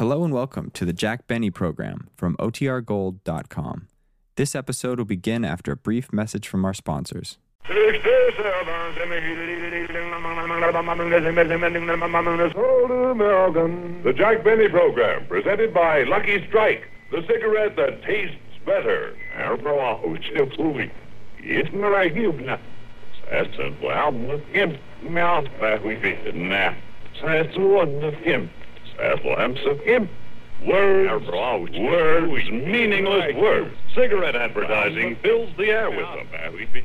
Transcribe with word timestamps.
Hello 0.00 0.24
and 0.24 0.32
welcome 0.32 0.70
to 0.70 0.86
the 0.86 0.94
Jack 0.94 1.26
Benny 1.26 1.50
program 1.50 2.08
from 2.16 2.34
OTRGold.com. 2.38 3.88
This 4.36 4.54
episode 4.54 4.96
will 4.96 5.04
begin 5.04 5.44
after 5.44 5.72
a 5.72 5.76
brief 5.76 6.10
message 6.10 6.48
from 6.48 6.64
our 6.64 6.72
sponsors. 6.72 7.36
The 14.02 14.14
Jack 14.16 14.42
Benny 14.42 14.70
program, 14.70 15.26
presented 15.26 15.74
by 15.74 16.04
Lucky 16.04 16.46
Strike, 16.48 16.88
the 17.10 17.22
cigarette 17.26 17.76
that 17.76 18.02
tastes 18.02 18.38
better. 18.64 19.14
Words, 30.66 31.26
words, 31.78 32.50
meaningless 32.50 33.34
words. 33.34 33.74
Cigarette 33.94 34.36
advertising 34.36 35.16
fills 35.16 35.48
the 35.56 35.70
air 35.70 35.90
with 35.90 36.06
them. 36.06 36.28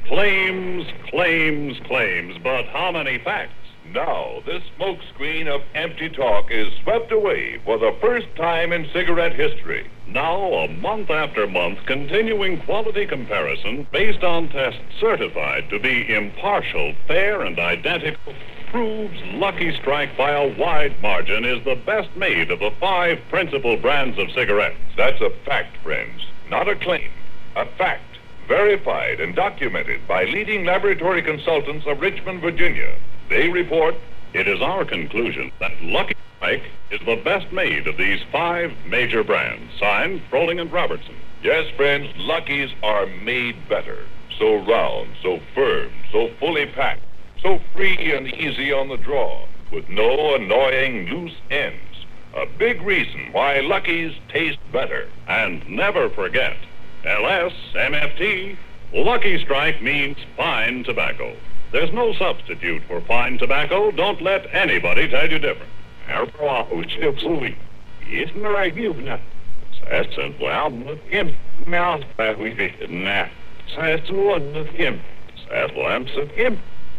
Claims, 0.07 0.87
claims, 1.09 1.77
claims, 1.85 2.37
but 2.41 2.65
how 2.67 2.91
many 2.91 3.17
facts? 3.17 3.51
Now, 3.95 4.41
this 4.45 4.61
smokescreen 4.77 5.47
of 5.47 5.61
empty 5.73 6.09
talk 6.09 6.51
is 6.51 6.67
swept 6.83 7.13
away 7.13 7.59
for 7.63 7.77
the 7.77 7.95
first 8.01 8.27
time 8.35 8.73
in 8.73 8.89
cigarette 8.91 9.33
history. 9.33 9.89
Now, 10.05 10.51
a 10.51 10.67
month 10.67 11.09
after 11.09 11.47
month, 11.47 11.79
continuing 11.85 12.61
quality 12.63 13.05
comparison 13.05 13.87
based 13.93 14.21
on 14.21 14.49
tests 14.49 14.81
certified 14.99 15.69
to 15.69 15.79
be 15.79 16.13
impartial, 16.13 16.93
fair, 17.07 17.43
and 17.43 17.57
identical 17.57 18.33
proves 18.69 19.17
Lucky 19.27 19.73
Strike 19.77 20.17
by 20.17 20.31
a 20.31 20.53
wide 20.57 21.01
margin 21.01 21.45
is 21.45 21.63
the 21.63 21.75
best 21.85 22.13
made 22.17 22.51
of 22.51 22.59
the 22.59 22.71
five 22.81 23.17
principal 23.29 23.77
brands 23.77 24.19
of 24.19 24.29
cigarettes. 24.31 24.75
That's 24.97 25.21
a 25.21 25.29
fact, 25.45 25.77
friends, 25.83 26.21
not 26.49 26.67
a 26.67 26.75
claim. 26.75 27.11
A 27.55 27.65
fact, 27.77 28.17
verified 28.49 29.21
and 29.21 29.33
documented 29.33 30.05
by 30.05 30.25
leading 30.25 30.65
laboratory 30.65 31.21
consultants 31.21 31.85
of 31.87 32.01
Richmond, 32.01 32.41
Virginia. 32.41 32.93
They 33.29 33.49
report 33.49 33.95
it 34.33 34.47
is 34.47 34.61
our 34.61 34.85
conclusion 34.85 35.51
that 35.59 35.81
Lucky 35.81 36.15
Strike 36.37 36.63
is 36.91 36.99
the 37.05 37.21
best 37.23 37.51
made 37.51 37.87
of 37.87 37.97
these 37.97 38.21
five 38.31 38.71
major 38.87 39.23
brands. 39.23 39.71
Signed, 39.79 40.21
Froehling 40.29 40.61
and 40.61 40.71
Robertson. 40.71 41.15
Yes, 41.41 41.69
friends, 41.75 42.09
Luckies 42.17 42.71
are 42.83 43.05
made 43.05 43.69
better. 43.69 44.05
So 44.37 44.57
round, 44.65 45.15
so 45.21 45.39
firm, 45.53 45.91
so 46.11 46.29
fully 46.39 46.65
packed 46.65 47.01
so 47.45 47.61
free 47.75 48.11
and 48.11 48.27
easy 48.33 48.73
on 48.73 48.89
the 48.89 48.97
draw, 48.97 49.45
with 49.71 49.87
no 49.87 50.33
annoying 50.33 51.07
loose 51.09 51.35
ends. 51.51 52.05
A 52.35 52.47
big 52.57 52.81
reason 52.81 53.29
why 53.33 53.59
Lucky's 53.59 54.15
taste 54.29 54.57
better. 54.71 55.07
And 55.27 55.67
never 55.69 56.09
forget, 56.09 56.57
LS 57.05 57.53
MFT, 57.75 58.57
Lucky 58.93 59.39
Strike 59.43 59.79
means 59.83 60.17
fine 60.35 60.83
tobacco. 60.83 61.35
There's 61.75 61.91
no 61.91 62.13
substitute 62.13 62.83
for 62.87 63.01
fine 63.01 63.37
tobacco. 63.37 63.91
Don't 63.91 64.21
let 64.21 64.47
anybody 64.55 65.09
tell 65.09 65.29
you 65.29 65.39
different. 65.39 65.69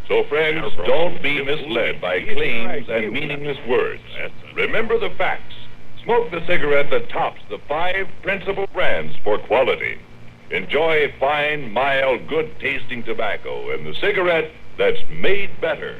So, 0.09 0.25
friends, 0.25 0.71
don't 0.87 1.23
be 1.23 1.43
misled 1.43 2.03
by 2.03 2.21
claims 2.21 2.87
and 2.91 3.13
meaningless 3.13 3.57
words. 3.67 4.03
Remember 4.55 4.99
the 4.99 5.09
facts. 5.17 5.55
Smoke 6.05 6.31
the 6.31 6.47
cigarette 6.47 6.91
that 6.91 7.09
tops 7.09 7.41
the 7.49 7.59
five 7.67 8.09
principal 8.21 8.67
brands 8.75 9.17
for 9.25 9.39
quality. 9.39 9.99
Enjoy 10.51 11.15
fine, 11.19 11.73
mild, 11.73 12.29
good-tasting 12.29 13.05
tobacco 13.05 13.71
and 13.71 13.87
the 13.87 13.95
cigarette 13.95 14.51
that's 14.79 14.99
made 15.11 15.61
better. 15.61 15.99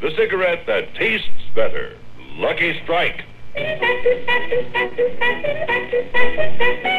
The 0.00 0.10
cigarette 0.16 0.66
that 0.66 0.94
tastes 0.94 1.28
better. 1.54 1.96
Lucky 2.36 2.80
Strike. 2.82 3.24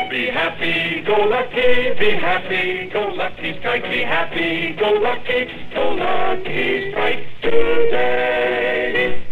Be 0.10 0.28
happy, 0.28 1.02
go 1.02 1.16
lucky, 1.26 1.94
be 2.00 2.12
happy, 2.12 2.90
go 2.94 3.08
lucky, 3.08 3.58
strike, 3.60 3.84
be 3.84 4.02
happy, 4.04 4.74
go 4.74 4.92
lucky, 4.92 5.50
go 5.74 5.90
lucky, 5.96 6.92
strike 6.92 7.26
today. 7.42 9.24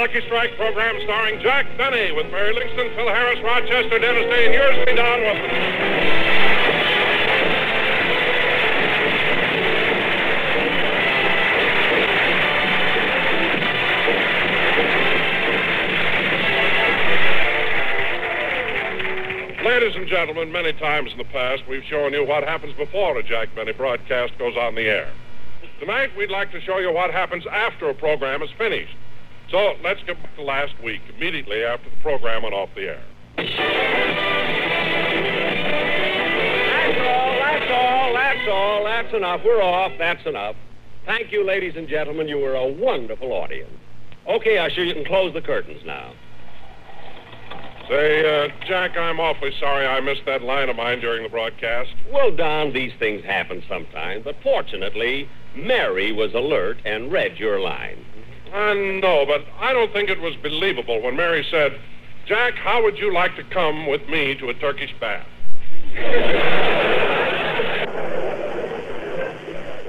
Lucky 0.00 0.22
Strike 0.22 0.56
program 0.56 0.98
starring 1.04 1.38
Jack 1.42 1.66
Benny 1.76 2.10
with 2.12 2.24
Mary 2.32 2.54
Livingstone, 2.54 2.88
Phil 2.96 3.08
Harris, 3.08 3.38
Rochester, 3.44 3.98
Dennis 3.98 4.24
Day, 4.32 4.46
and 4.46 4.54
yours 4.54 4.74
truly, 4.76 4.96
Don 4.96 5.20
Wilson. 5.20 5.44
Ladies 19.66 19.96
and 19.96 20.08
gentlemen, 20.08 20.50
many 20.50 20.72
times 20.72 21.12
in 21.12 21.18
the 21.18 21.24
past 21.24 21.64
we've 21.68 21.84
shown 21.84 22.14
you 22.14 22.26
what 22.26 22.42
happens 22.44 22.74
before 22.78 23.18
a 23.18 23.22
Jack 23.22 23.54
Benny 23.54 23.72
broadcast 23.72 24.32
goes 24.38 24.56
on 24.56 24.76
the 24.76 24.88
air. 24.88 25.12
Tonight 25.78 26.16
we'd 26.16 26.30
like 26.30 26.50
to 26.52 26.60
show 26.62 26.78
you 26.78 26.90
what 26.90 27.10
happens 27.10 27.44
after 27.52 27.90
a 27.90 27.94
program 27.94 28.40
is 28.40 28.48
finished. 28.56 28.96
So 29.50 29.74
let's 29.82 30.00
get 30.04 30.22
back 30.22 30.36
to 30.36 30.42
last 30.42 30.74
week, 30.82 31.00
immediately 31.16 31.64
after 31.64 31.90
the 31.90 31.96
program 32.02 32.42
went 32.44 32.54
off 32.54 32.68
the 32.76 32.88
air. 32.88 33.02
That's 33.36 33.50
all, 37.00 37.38
that's 37.40 37.70
all, 37.70 38.14
that's 38.14 38.48
all. 38.48 38.84
That's 38.84 39.14
enough. 39.14 39.40
We're 39.44 39.62
off. 39.62 39.92
That's 39.98 40.24
enough. 40.26 40.56
Thank 41.04 41.32
you, 41.32 41.44
ladies 41.44 41.74
and 41.76 41.88
gentlemen. 41.88 42.28
You 42.28 42.38
were 42.38 42.54
a 42.54 42.66
wonderful 42.66 43.32
audience. 43.32 43.72
Okay, 44.28 44.58
Usher, 44.58 44.84
you 44.84 44.94
can 44.94 45.04
close 45.04 45.32
the 45.34 45.40
curtains 45.40 45.82
now. 45.84 46.12
Say, 47.88 48.44
uh, 48.44 48.48
Jack, 48.68 48.96
I'm 48.96 49.18
awfully 49.18 49.52
sorry 49.58 49.84
I 49.84 49.98
missed 50.00 50.24
that 50.26 50.42
line 50.42 50.68
of 50.68 50.76
mine 50.76 51.00
during 51.00 51.24
the 51.24 51.28
broadcast. 51.28 51.90
Well, 52.12 52.30
Don, 52.30 52.72
these 52.72 52.92
things 53.00 53.24
happen 53.24 53.64
sometimes, 53.68 54.22
but 54.22 54.36
fortunately, 54.44 55.28
Mary 55.56 56.12
was 56.12 56.32
alert 56.34 56.78
and 56.84 57.10
read 57.10 57.38
your 57.38 57.58
line. 57.58 58.04
I 58.52 58.74
know, 58.74 59.20
oh, 59.20 59.26
but 59.26 59.44
I 59.58 59.72
don't 59.72 59.92
think 59.92 60.08
it 60.08 60.20
was 60.20 60.34
believable 60.36 61.00
when 61.00 61.16
Mary 61.16 61.46
said, 61.50 61.78
Jack, 62.26 62.54
how 62.54 62.82
would 62.82 62.98
you 62.98 63.12
like 63.12 63.36
to 63.36 63.44
come 63.44 63.86
with 63.86 64.08
me 64.08 64.34
to 64.36 64.48
a 64.48 64.54
Turkish 64.54 64.94
bath? 65.00 65.26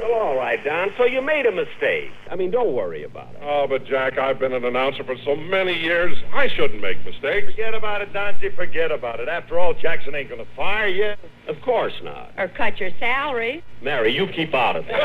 Well, 0.01 0.13
all 0.13 0.35
right, 0.35 0.63
Don, 0.63 0.89
so 0.97 1.05
you 1.05 1.21
made 1.21 1.45
a 1.45 1.51
mistake. 1.51 2.11
I 2.29 2.35
mean, 2.35 2.51
don't 2.51 2.73
worry 2.73 3.03
about 3.03 3.33
it. 3.33 3.41
Oh, 3.41 3.65
but 3.67 3.85
Jack, 3.85 4.17
I've 4.17 4.39
been 4.39 4.53
an 4.53 4.65
announcer 4.65 5.03
for 5.03 5.15
so 5.23 5.35
many 5.35 5.73
years, 5.73 6.17
I 6.33 6.47
shouldn't 6.47 6.81
make 6.81 7.03
mistakes. 7.05 7.51
Forget 7.51 7.73
about 7.73 8.01
it, 8.01 8.13
Donzie. 8.13 8.55
Forget 8.55 8.91
about 8.91 9.19
it. 9.19 9.27
After 9.27 9.59
all, 9.59 9.73
Jackson 9.73 10.15
ain't 10.15 10.29
going 10.29 10.43
to 10.43 10.51
fire 10.55 10.87
you. 10.87 11.13
Of 11.47 11.61
course 11.61 11.93
not. 12.03 12.31
Or 12.37 12.47
cut 12.47 12.79
your 12.79 12.91
salary. 12.99 13.63
Mary, 13.81 14.13
you 14.13 14.27
keep 14.27 14.53
out 14.53 14.75
of 14.75 14.85
it. 14.87 14.95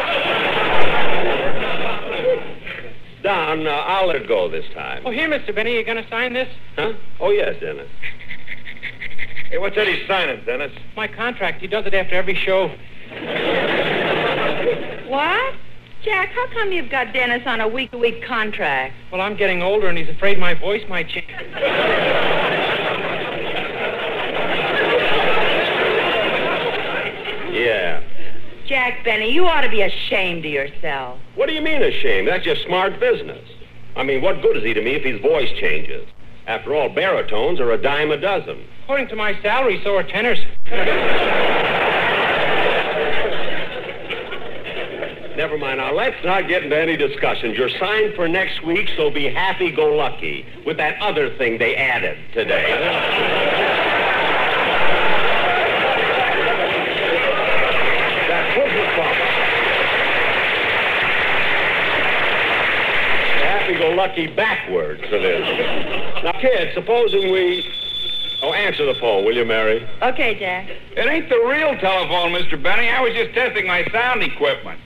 Don, 3.26 3.66
uh, 3.66 3.70
I'll 3.70 4.06
let 4.06 4.28
go 4.28 4.48
this 4.48 4.64
time. 4.72 5.02
Oh, 5.04 5.10
here, 5.10 5.28
Mr. 5.28 5.52
Benny, 5.52 5.74
you 5.74 5.84
going 5.84 6.00
to 6.00 6.08
sign 6.08 6.32
this? 6.32 6.46
Huh? 6.76 6.92
Oh, 7.18 7.30
yes, 7.30 7.56
Dennis. 7.60 7.88
Hey, 9.50 9.58
what's 9.58 9.74
that 9.74 9.88
he's 9.88 10.06
signing, 10.06 10.44
Dennis? 10.44 10.70
My 10.94 11.08
contract. 11.08 11.60
He 11.60 11.66
does 11.66 11.86
it 11.86 11.94
after 11.94 12.14
every 12.14 12.36
show. 12.36 12.68
What? 15.08 15.54
Jack, 16.04 16.28
how 16.28 16.46
come 16.52 16.70
you've 16.70 16.88
got 16.88 17.12
Dennis 17.12 17.42
on 17.46 17.60
a 17.60 17.66
week-to-week 17.66 18.24
contract? 18.24 18.94
Well, 19.10 19.20
I'm 19.20 19.36
getting 19.36 19.60
older, 19.60 19.88
and 19.88 19.98
he's 19.98 20.08
afraid 20.08 20.38
my 20.38 20.54
voice 20.54 20.82
might 20.88 21.08
change. 21.08 21.26
Yeah. 27.52 28.04
Jack 28.66 29.04
Benny, 29.04 29.30
you 29.32 29.46
ought 29.46 29.60
to 29.60 29.68
be 29.68 29.82
ashamed 29.82 30.44
of 30.44 30.50
yourself. 30.50 31.18
What 31.36 31.46
do 31.46 31.54
you 31.54 31.60
mean 31.60 31.82
ashamed? 31.82 32.26
That's 32.26 32.44
just 32.44 32.64
smart 32.64 32.98
business. 32.98 33.48
I 33.94 34.02
mean, 34.02 34.22
what 34.22 34.42
good 34.42 34.56
is 34.56 34.64
he 34.64 34.74
to 34.74 34.82
me 34.82 34.92
if 34.94 35.04
his 35.04 35.20
voice 35.20 35.50
changes? 35.58 36.08
After 36.46 36.74
all, 36.74 36.88
baritones 36.88 37.60
are 37.60 37.72
a 37.72 37.78
dime 37.78 38.10
a 38.10 38.16
dozen. 38.16 38.64
According 38.84 39.08
to 39.08 39.16
my 39.16 39.40
salary, 39.40 39.80
so 39.82 39.96
are 39.96 40.02
tenors. 40.02 40.38
Never 45.36 45.58
mind. 45.58 45.78
Now, 45.78 45.92
let's 45.92 46.16
not 46.24 46.48
get 46.48 46.64
into 46.64 46.78
any 46.78 46.96
discussions. 46.96 47.58
You're 47.58 47.68
signed 47.68 48.14
for 48.14 48.26
next 48.26 48.64
week, 48.64 48.88
so 48.96 49.10
be 49.10 49.28
happy-go-lucky 49.28 50.46
with 50.64 50.76
that 50.78 51.00
other 51.00 51.36
thing 51.36 51.58
they 51.58 51.76
added 51.76 52.18
today. 52.32 53.55
Happy-go-lucky 64.06 64.36
backwards, 64.36 65.02
it 65.04 65.24
is. 65.24 66.24
Now, 66.24 66.32
kid, 66.40 66.74
supposing 66.74 67.32
we... 67.32 67.64
Oh, 68.42 68.52
answer 68.52 68.84
the 68.84 68.94
phone, 69.00 69.24
will 69.24 69.34
you, 69.34 69.44
Mary? 69.44 69.86
Okay, 70.02 70.38
Jack. 70.38 70.68
It 70.68 71.06
ain't 71.06 71.28
the 71.28 71.42
real 71.46 71.76
telephone, 71.78 72.32
Mr. 72.32 72.62
Benny. 72.62 72.88
I 72.88 73.00
was 73.00 73.14
just 73.14 73.34
testing 73.34 73.66
my 73.66 73.84
sound 73.90 74.22
equipment. 74.22 74.78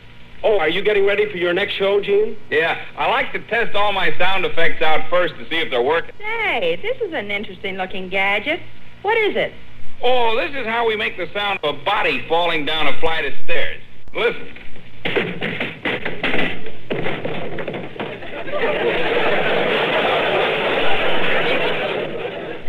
Oh, 0.43 0.59
are 0.59 0.69
you 0.69 0.83
getting 0.83 1.05
ready 1.05 1.31
for 1.31 1.37
your 1.37 1.53
next 1.53 1.75
show, 1.75 2.01
Gene? 2.01 2.37
Yeah, 2.51 2.83
I 2.97 3.11
like 3.11 3.33
to 3.33 3.41
test 3.49 3.75
all 3.75 3.93
my 3.93 4.17
sound 4.17 4.47
effects 4.47 4.81
out 4.83 5.11
first 5.11 5.35
to 5.37 5.49
see 5.51 5.57
if 5.57 5.71
they're 5.71 5.83
working. 5.83 6.15
Say, 6.19 6.79
this 6.81 6.97
is 7.07 7.13
an 7.13 7.31
interesting-looking 7.31 8.09
gadget. 8.09 8.61
What 9.03 9.19
is 9.19 9.37
it? 9.37 9.53
Oh, 10.03 10.37
this 10.37 10.55
is 10.55 10.67
how 10.67 10.87
we 10.87 10.97
make 10.97 11.19
the 11.19 11.29
sound 11.35 11.59
of 11.63 11.75
a 11.75 11.85
body 11.85 12.25
falling 12.29 12.65
down 12.65 12.87
a 12.87 12.99
flight 13.01 13.27
of 13.27 13.35
stairs. 13.45 13.83
Listen. 14.15 14.49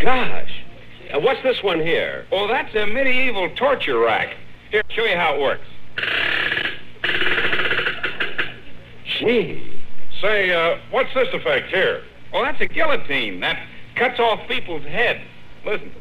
Gosh. 0.02 0.64
Uh, 1.14 1.20
what's 1.32 1.44
this 1.44 1.64
one 1.64 1.80
here? 1.80 2.26
Oh, 2.30 2.46
that's 2.46 2.76
a 2.76 2.86
medieval 2.86 3.50
torture 3.56 4.00
rack. 4.00 4.36
Here, 4.70 4.82
show 4.90 5.06
you 5.06 5.16
how 5.16 5.36
it 5.36 5.42
works. 5.42 5.66
Gee. 9.06 9.80
Say, 10.20 10.52
uh, 10.52 10.78
what's 10.92 11.14
this 11.14 11.30
effect 11.32 11.70
here? 11.70 12.04
Oh, 12.34 12.44
that's 12.44 12.60
a 12.60 12.66
guillotine. 12.66 13.40
That 13.40 13.66
cuts 13.96 14.20
off 14.20 14.46
people's 14.50 14.84
heads. 14.84 15.22
Listen. 15.66 15.94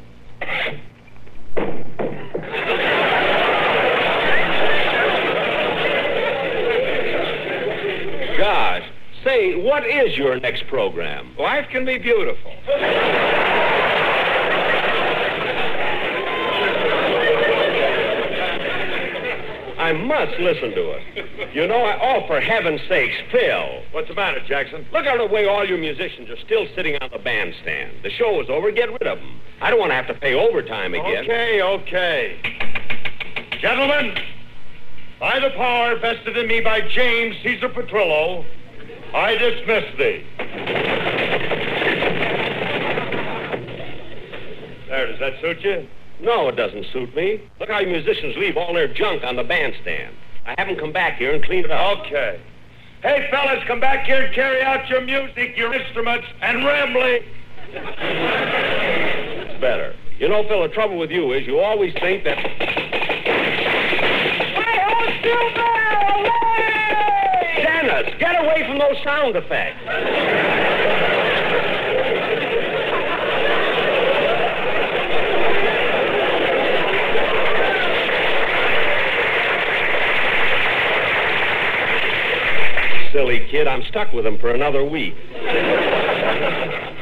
Gosh. 8.36 8.82
Say, 9.22 9.62
what 9.62 9.86
is 9.86 10.16
your 10.16 10.40
next 10.40 10.66
program? 10.66 11.36
Life 11.38 11.68
can 11.70 11.84
be 11.84 11.98
beautiful. 11.98 12.52
I 19.90 19.92
must 19.92 20.38
listen 20.38 20.70
to 20.70 20.90
it. 20.92 21.52
You 21.52 21.66
know, 21.66 21.82
I, 21.82 21.98
oh, 22.00 22.24
for 22.28 22.40
heaven's 22.40 22.80
sakes, 22.88 23.16
Phil. 23.32 23.82
What's 23.90 24.06
the 24.06 24.14
matter, 24.14 24.38
Jackson? 24.46 24.86
Look 24.92 25.04
at 25.04 25.18
the 25.18 25.26
way 25.26 25.46
all 25.46 25.68
you 25.68 25.76
musicians 25.76 26.30
are 26.30 26.38
still 26.44 26.68
sitting 26.76 26.96
on 27.02 27.10
the 27.10 27.18
bandstand. 27.18 28.04
The 28.04 28.10
show 28.10 28.40
is 28.40 28.48
over. 28.48 28.70
Get 28.70 28.88
rid 28.88 29.08
of 29.08 29.18
them. 29.18 29.40
I 29.60 29.68
don't 29.68 29.80
want 29.80 29.90
to 29.90 29.96
have 29.96 30.06
to 30.06 30.14
pay 30.14 30.34
overtime 30.34 30.94
again. 30.94 31.24
Okay, 31.24 31.60
okay. 31.60 32.40
Gentlemen, 33.60 34.16
by 35.18 35.40
the 35.40 35.50
power 35.56 35.98
vested 35.98 36.36
in 36.36 36.46
me 36.46 36.60
by 36.60 36.82
James 36.82 37.34
Caesar 37.42 37.68
Petrillo, 37.68 38.44
I 39.12 39.34
dismiss 39.34 39.84
thee. 39.98 40.24
There, 44.86 45.06
does 45.08 45.18
that 45.18 45.40
suit 45.40 45.60
you? 45.62 45.88
No, 46.22 46.48
it 46.48 46.56
doesn't 46.56 46.86
suit 46.92 47.14
me. 47.16 47.40
Look 47.58 47.70
how 47.70 47.80
you 47.80 47.86
musicians 47.88 48.36
leave 48.36 48.56
all 48.56 48.74
their 48.74 48.88
junk 48.92 49.24
on 49.24 49.36
the 49.36 49.44
bandstand. 49.44 50.14
I 50.46 50.54
have 50.58 50.68
them 50.68 50.76
come 50.76 50.92
back 50.92 51.18
here 51.18 51.32
and 51.34 51.42
clean 51.42 51.64
it 51.64 51.70
up. 51.70 51.98
Okay. 52.06 52.40
Hey, 53.02 53.28
fellas, 53.30 53.64
come 53.66 53.80
back 53.80 54.04
here 54.04 54.24
and 54.24 54.34
carry 54.34 54.60
out 54.60 54.86
your 54.90 55.00
music, 55.00 55.56
your 55.56 55.72
instruments, 55.72 56.26
and 56.42 56.62
rambling. 56.64 57.22
It's 57.72 59.60
better. 59.60 59.96
You 60.18 60.28
know, 60.28 60.46
Phil, 60.46 60.60
the 60.62 60.68
trouble 60.68 60.98
with 60.98 61.10
you 61.10 61.32
is 61.32 61.46
you 61.46 61.60
always 61.60 61.94
think 61.94 62.24
that. 62.24 62.36
Hey, 62.36 62.52
hold 64.84 65.08
still 65.20 65.54
there! 65.54 65.98
Away! 66.18 67.62
Dennis, 67.64 68.14
get 68.18 68.44
away 68.44 68.66
from 68.68 68.78
those 68.78 69.02
sound 69.02 69.36
effects. 69.36 69.80
Silly 83.12 83.46
kid, 83.50 83.66
I'm 83.66 83.82
stuck 83.84 84.12
with 84.12 84.24
him 84.26 84.38
for 84.38 84.50
another 84.52 84.84
week. 84.84 85.14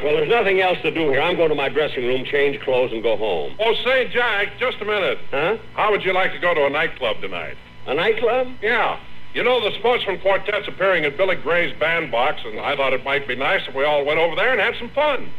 Well, 0.01 0.15
there's 0.15 0.29
nothing 0.29 0.61
else 0.61 0.77
to 0.83 0.91
do 0.91 1.09
here. 1.09 1.21
I'm 1.21 1.35
going 1.35 1.49
to 1.49 1.55
my 1.55 1.67
dressing 1.69 2.05
room, 2.05 2.23
change 2.25 2.59
clothes, 2.61 2.91
and 2.93 3.03
go 3.03 3.17
home. 3.17 3.55
Oh, 3.59 3.73
say, 3.83 4.07
Jack, 4.07 4.47
just 4.57 4.77
a 4.81 4.85
minute. 4.85 5.19
Huh? 5.29 5.57
How 5.75 5.91
would 5.91 6.03
you 6.03 6.13
like 6.13 6.31
to 6.31 6.39
go 6.39 6.53
to 6.53 6.65
a 6.65 6.69
nightclub 6.69 7.19
tonight? 7.21 7.57
A 7.85 7.93
nightclub? 7.93 8.47
Yeah. 8.61 8.97
You 9.33 9.43
know, 9.43 9.61
the 9.61 9.77
Sportsmen 9.77 10.19
Quartet's 10.21 10.67
appearing 10.67 11.03
at 11.05 11.17
Billy 11.17 11.35
Gray's 11.35 11.77
bandbox, 11.79 12.41
and 12.45 12.59
I 12.59 12.75
thought 12.75 12.93
it 12.93 13.03
might 13.03 13.27
be 13.27 13.35
nice 13.35 13.61
if 13.67 13.75
we 13.75 13.83
all 13.83 14.05
went 14.05 14.19
over 14.19 14.35
there 14.35 14.51
and 14.51 14.59
had 14.61 14.75
some 14.79 14.89
fun. 14.89 15.29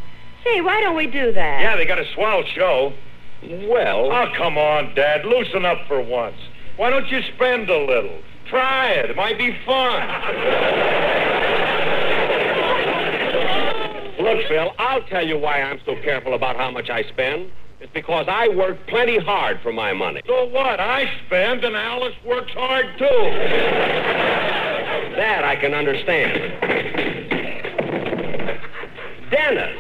Say, 0.45 0.61
why 0.61 0.81
don't 0.81 0.95
we 0.97 1.07
do 1.07 1.33
that? 1.33 1.61
Yeah, 1.63 1.77
they 1.77 1.87
got 1.87 1.99
a 1.99 2.05
swell 2.15 2.45
show. 2.45 2.93
Well, 3.43 4.13
Oh, 4.13 4.27
come 4.37 4.59
on, 4.59 4.95
Dad. 4.95 5.25
Loosen 5.25 5.65
up 5.65 5.79
for 5.89 6.01
once. 6.03 6.37
Why 6.77 6.91
don't 6.91 7.09
you 7.09 7.21
spend 7.35 7.69
a 7.71 7.79
little? 7.79 8.19
Try 8.49 8.91
it. 8.91 9.11
It 9.11 9.17
might 9.17 9.39
be 9.39 9.57
fun. 9.65 10.09
look, 14.23 14.47
Phil, 14.49 14.73
I'll 14.79 15.03
tell 15.03 15.27
you 15.27 15.39
why 15.39 15.63
I'm 15.63 15.81
so 15.85 15.95
careful 16.03 16.35
about 16.35 16.57
how 16.57 16.71
much 16.71 16.91
I 16.91 17.03
spend. 17.05 17.51
It's 17.81 17.93
because 17.95 18.27
I 18.29 18.49
work 18.49 18.87
plenty 18.89 19.19
hard 19.19 19.61
for 19.63 19.73
my 19.73 19.93
money. 19.93 20.21
so 20.27 20.45
what? 20.47 20.81
I 20.81 21.11
spend, 21.27 21.65
and 21.65 21.75
Alice 21.75 22.15
works 22.27 22.53
hard, 22.53 22.87
too. 22.99 23.07
That 25.17 25.45
I 25.45 25.57
can 25.57 25.73
understand. 25.73 26.61
Dennis, 29.31 29.79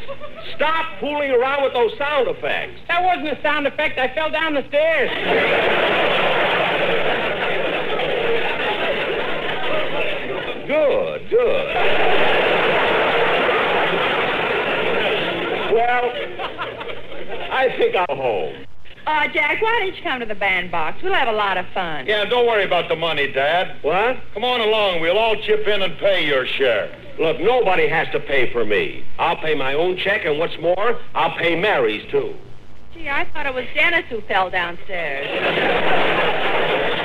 stop 0.54 0.98
fooling 1.00 1.30
around 1.30 1.62
with 1.62 1.74
those 1.74 1.96
sound 1.98 2.28
effects. 2.28 2.80
That 2.88 3.02
wasn't 3.02 3.36
a 3.38 3.42
sound 3.42 3.66
effect. 3.66 3.98
I 3.98 4.14
fell 4.14 4.30
down 4.30 4.54
the 4.54 4.66
stairs. 4.68 5.10
Good, 10.70 11.30
good. 11.30 11.74
well, 15.74 16.12
I 17.50 17.74
think 17.76 17.96
I'll 17.96 18.14
home. 18.14 18.66
Uh, 19.04 19.26
Jack, 19.32 19.60
why 19.60 19.80
don't 19.80 19.96
you 19.96 20.02
come 20.04 20.20
to 20.20 20.26
the 20.26 20.36
bandbox? 20.36 21.02
We'll 21.02 21.12
have 21.12 21.26
a 21.26 21.32
lot 21.32 21.58
of 21.58 21.66
fun. 21.74 22.06
Yeah, 22.06 22.24
don't 22.24 22.46
worry 22.46 22.62
about 22.62 22.88
the 22.88 22.94
money, 22.94 23.32
Dad. 23.32 23.82
What? 23.82 24.18
Come 24.32 24.44
on 24.44 24.60
along. 24.60 25.00
We'll 25.00 25.18
all 25.18 25.34
chip 25.42 25.66
in 25.66 25.82
and 25.82 25.98
pay 25.98 26.24
your 26.24 26.46
share. 26.46 26.96
Look, 27.18 27.40
nobody 27.40 27.88
has 27.88 28.06
to 28.12 28.20
pay 28.20 28.52
for 28.52 28.64
me. 28.64 29.04
I'll 29.18 29.38
pay 29.38 29.56
my 29.56 29.74
own 29.74 29.96
check, 29.96 30.24
and 30.24 30.38
what's 30.38 30.56
more, 30.60 31.00
I'll 31.16 31.36
pay 31.36 31.60
Mary's, 31.60 32.08
too. 32.12 32.36
Gee, 32.94 33.08
I 33.08 33.28
thought 33.32 33.46
it 33.46 33.54
was 33.54 33.64
Dennis 33.74 34.04
who 34.08 34.20
fell 34.20 34.50
downstairs. 34.50 36.36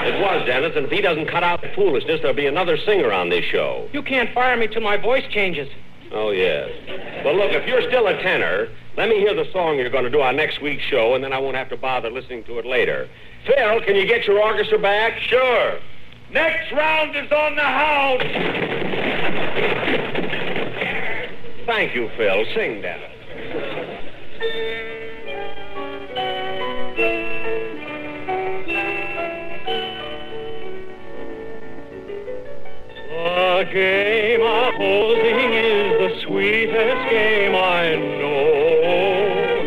It 0.06 0.22
was, 0.22 0.46
Dennis, 0.46 0.74
and 0.76 0.86
if 0.86 0.92
he 0.92 1.02
doesn't 1.02 1.26
cut 1.26 1.44
out 1.44 1.62
the 1.62 1.70
foolishness, 1.76 2.22
there'll 2.22 2.36
be 2.36 2.46
another 2.46 2.78
singer 2.78 3.12
on 3.12 3.30
this 3.30 3.44
show. 3.46 3.90
You 3.92 4.04
can't 4.04 4.32
fire 4.34 4.56
me 4.56 4.68
till 4.68 4.82
my 4.82 4.98
voice 4.98 5.24
changes. 5.32 5.68
Oh, 6.12 6.30
yes. 6.30 6.70
Well, 7.26 7.36
look, 7.36 7.52
if 7.54 7.68
you're 7.68 7.82
still 7.82 8.06
a 8.06 8.22
tenor, 8.22 8.70
let 8.98 9.10
me 9.10 9.18
hear 9.18 9.34
the 9.34 9.52
song 9.52 9.80
you're 9.80 9.90
going 9.90 10.04
to 10.04 10.12
do 10.12 10.22
on 10.22 10.36
next 10.36 10.62
week's 10.62 10.84
show, 10.84 11.16
and 11.16 11.24
then 11.24 11.34
I 11.34 11.40
won't 11.40 11.56
have 11.56 11.70
to 11.70 11.78
bother 11.78 12.12
listening 12.12 12.44
to 12.44 12.60
it 12.60 12.68
later. 12.68 13.10
Phil, 13.48 13.82
can 13.82 13.96
you 13.96 14.06
get 14.06 14.26
your 14.26 14.40
orchestra 14.40 14.78
back? 14.78 15.20
Sure. 15.22 15.80
Next 16.32 16.72
round 16.72 17.16
is 17.16 17.32
on 17.32 17.56
the 17.56 17.62
house. 17.62 18.22
Thank 21.66 21.96
you, 21.96 22.10
Phil. 22.16 22.46
Sing, 22.54 22.82
Dennis. 22.82 23.12
Game 33.72 34.41
of 34.41 34.74
holding 34.75 35.53
is 35.53 35.98
the 36.00 36.10
sweetest 36.25 37.10
game 37.10 37.55
I 37.55 37.95
know. 37.95 39.62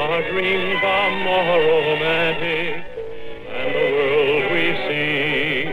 Our 0.00 0.22
dreams 0.30 0.80
are 0.82 1.10
more 1.24 1.60
romantic 1.60 2.84
than 3.46 3.72
the 3.72 3.86
world 3.92 4.44
we 4.52 4.66
see. 4.88 5.64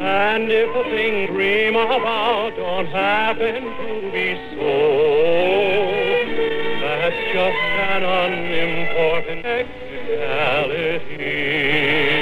And 0.00 0.50
if 0.50 0.68
the 0.74 0.84
thing 0.90 1.26
dream 1.32 1.76
about 1.76 2.50
don't 2.56 2.86
happen 2.86 3.62
to 3.62 4.10
be 4.10 4.34
so, 4.56 4.74
that's 6.80 7.20
just 7.32 7.62
an 7.86 8.02
unimportant 8.02 9.42
technicality. 9.44 12.17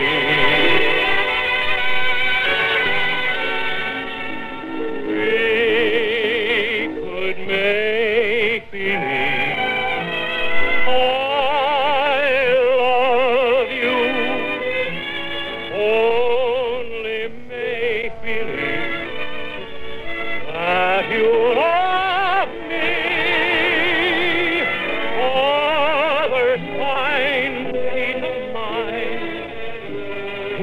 fine 26.97 27.69
state 27.69 28.25
of 28.25 28.55
mind 28.55 29.21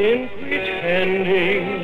in 0.01 0.29
pretending 0.39 1.82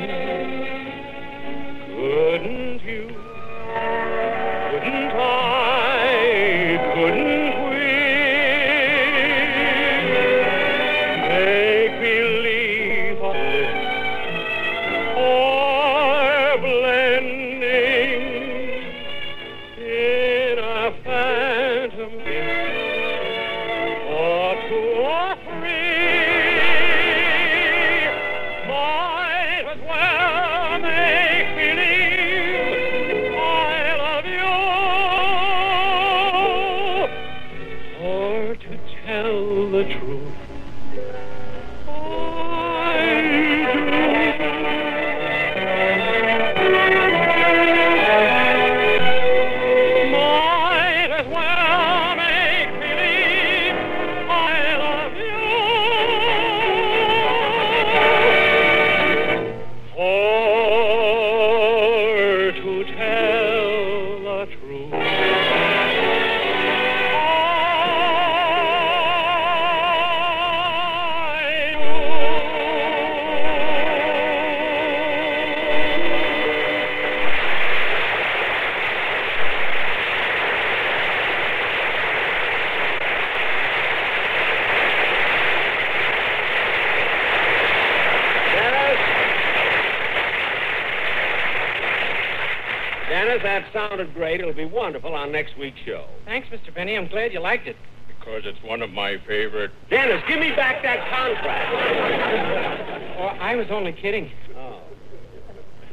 that 93.60 93.72
sounded 93.72 94.14
great. 94.14 94.40
It'll 94.40 94.52
be 94.52 94.64
wonderful 94.64 95.14
on 95.14 95.32
next 95.32 95.56
week's 95.58 95.80
show. 95.84 96.06
Thanks, 96.24 96.48
Mr. 96.48 96.74
Benny. 96.74 96.96
I'm 96.96 97.08
glad 97.08 97.32
you 97.32 97.40
liked 97.40 97.66
it. 97.66 97.76
Because 98.08 98.42
it's 98.44 98.62
one 98.62 98.82
of 98.82 98.90
my 98.90 99.18
favorite. 99.26 99.70
Dennis, 99.88 100.22
give 100.28 100.38
me 100.38 100.50
back 100.50 100.82
that 100.82 101.08
contract. 101.08 103.18
Oh, 103.18 103.38
I 103.40 103.56
was 103.56 103.66
only 103.70 103.92
kidding. 103.92 104.30
Oh. 104.56 104.80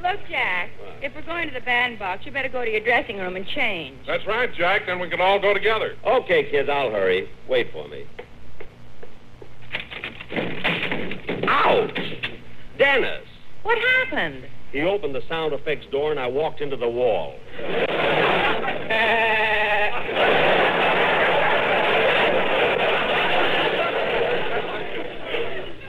Look, 0.02 0.20
Jack, 0.30 0.70
if 1.02 1.16
we're 1.16 1.24
going 1.24 1.48
to 1.48 1.54
the 1.54 1.62
bandbox, 1.62 2.26
you 2.26 2.32
better 2.32 2.50
go 2.50 2.64
to 2.64 2.72
your 2.72 2.82
dressing 2.82 3.18
room 3.18 3.36
and 3.36 3.48
change. 3.48 3.98
That's 4.06 4.26
right, 4.28 4.54
Jack. 4.54 4.86
Then 4.86 5.00
we 5.00 5.10
can 5.10 5.20
all 5.20 5.40
go 5.40 5.54
together. 5.54 5.96
Okay, 6.06 6.50
kids, 6.50 6.70
I'll 6.70 6.92
hurry. 6.92 7.30
Wait 7.50 7.72
for 7.72 7.88
me. 7.88 8.06
Ouch! 11.48 12.00
Dennis! 12.78 13.24
What 13.64 13.78
happened? 13.78 14.46
He 14.72 14.82
opened 14.82 15.16
the 15.16 15.24
sound 15.28 15.54
effects 15.54 15.86
door 15.92 16.12
and 16.12 16.20
I 16.20 16.28
walked 16.28 16.62
into 16.62 16.76
the 16.76 16.90
wall. 16.90 17.36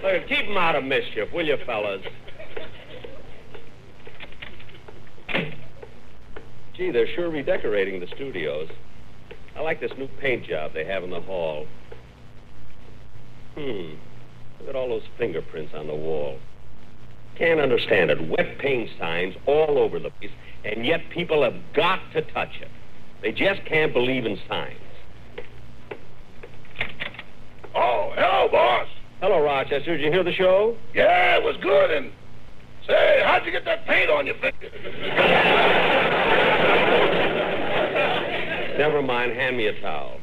Look, 0.03 0.29
keep 0.29 0.47
him 0.47 0.57
out 0.57 0.75
of 0.75 0.85
mischief, 0.85 1.33
will 1.33 1.47
you, 1.47 1.57
fellas? 1.67 2.03
Gee, 6.75 6.91
they're 6.93 7.13
sure 7.15 7.29
redecorating 7.29 8.01
the 8.01 8.07
studios. 8.07 8.69
I 9.57 9.61
like 9.61 9.81
this 9.81 9.91
new 9.99 10.09
paint 10.21 10.47
job 10.47 10.73
they 10.75 10.85
have 10.85 11.03
in 11.03 11.11
the 11.11 11.21
hall. 11.21 11.67
Hmm. 13.57 13.95
Look 14.61 14.69
at 14.69 14.77
all 14.77 14.89
those 14.89 15.03
fingerprints 15.19 15.75
on 15.75 15.89
the 15.89 15.95
wall. 15.95 16.39
Can't 17.39 17.61
understand 17.61 18.11
it. 18.11 18.29
Wet 18.29 18.59
paint 18.59 18.91
signs 18.99 19.37
all 19.47 19.79
over 19.79 20.01
the 20.01 20.11
place, 20.11 20.33
and 20.65 20.85
yet 20.85 21.09
people 21.11 21.45
have 21.45 21.55
got 21.73 22.01
to 22.13 22.23
touch 22.23 22.51
it. 22.61 22.69
They 23.23 23.31
just 23.31 23.65
can't 23.65 23.93
believe 23.93 24.27
in 24.27 24.39
signs. 24.49 24.77
Oh, 27.77 28.13
hello, 28.17 28.49
boss. 28.51 28.89
Hello, 29.21 29.41
Rochester. 29.41 29.97
Did 29.97 30.05
you 30.05 30.11
hear 30.11 30.25
the 30.25 30.33
show? 30.33 30.77
Yeah, 30.95 31.37
it 31.37 31.45
was 31.45 31.57
good. 31.63 31.91
And 31.93 32.11
say, 32.87 33.23
how'd 33.25 33.47
you 33.47 33.53
get 33.53 33.65
that 33.67 33.87
paint 33.87 34.11
on 34.11 34.27
your 34.27 34.35
finger? 34.37 34.71
Never 38.79 39.01
mind. 39.03 39.33
Hand 39.33 39.57
me 39.57 39.67
a 39.67 39.81
towel. 39.81 40.21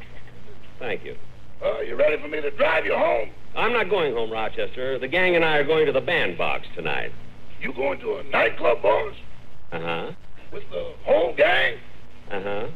Thank 0.79 1.05
you. 1.05 1.15
Uh, 1.63 1.79
you 1.81 1.95
ready 1.95 2.21
for 2.21 2.27
me 2.27 2.41
to 2.41 2.51
drive 2.51 2.85
you 2.85 2.95
home? 2.95 3.29
I'm 3.55 3.73
not 3.73 3.89
going 3.89 4.13
home, 4.13 4.31
Rochester. 4.31 4.99
The 4.99 5.07
gang 5.07 5.35
and 5.35 5.45
I 5.45 5.57
are 5.57 5.63
going 5.63 5.85
to 5.85 5.91
the 5.91 6.01
bandbox 6.01 6.67
tonight. 6.75 7.11
You 7.61 7.73
going 7.73 7.99
to 7.99 8.17
a 8.17 8.23
nightclub, 8.23 8.81
boss? 8.81 9.15
Uh 9.71 9.79
huh. 9.79 10.11
With 10.51 10.63
the 10.69 10.93
whole 11.03 11.33
gang? 11.35 11.77
Uh 12.31 12.41
huh. 12.41 12.67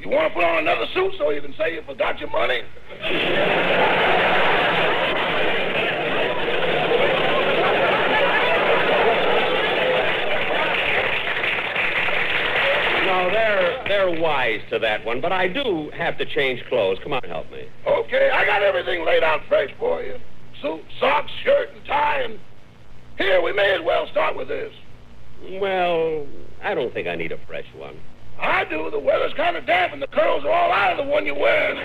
You 0.00 0.08
want 0.08 0.28
to 0.28 0.34
put 0.34 0.44
on 0.44 0.58
another 0.58 0.86
suit 0.94 1.12
so 1.18 1.30
you 1.30 1.42
can 1.42 1.54
say 1.58 1.74
you 1.74 1.82
forgot 1.82 2.18
your 2.20 2.30
money? 2.30 2.62
wise 14.18 14.60
to 14.70 14.78
that 14.78 15.04
one, 15.04 15.20
but 15.20 15.32
I 15.32 15.48
do 15.48 15.90
have 15.96 16.16
to 16.18 16.24
change 16.24 16.64
clothes. 16.68 16.98
Come 17.02 17.12
on, 17.12 17.22
help 17.22 17.50
me. 17.50 17.68
Okay, 17.86 18.30
I 18.30 18.44
got 18.44 18.62
everything 18.62 19.04
laid 19.04 19.22
out 19.22 19.40
fresh 19.48 19.70
for 19.78 20.02
you. 20.02 20.16
Suit, 20.62 20.82
socks, 20.98 21.30
shirt, 21.44 21.70
and 21.74 21.84
tie, 21.84 22.20
and 22.22 22.38
here, 23.18 23.42
we 23.42 23.52
may 23.52 23.74
as 23.74 23.82
well 23.84 24.06
start 24.10 24.36
with 24.36 24.48
this. 24.48 24.72
Well, 25.60 26.26
I 26.62 26.74
don't 26.74 26.92
think 26.94 27.06
I 27.06 27.16
need 27.16 27.32
a 27.32 27.38
fresh 27.46 27.66
one. 27.76 27.96
I 28.40 28.64
do. 28.64 28.90
The 28.90 28.98
weather's 28.98 29.34
kind 29.34 29.56
of 29.56 29.66
damp, 29.66 29.92
and 29.92 30.00
the 30.00 30.06
curls 30.06 30.44
are 30.44 30.50
all 30.50 30.72
out 30.72 30.98
of 30.98 31.04
the 31.04 31.10
one 31.10 31.26
you're 31.26 31.38
wearing. 31.38 31.76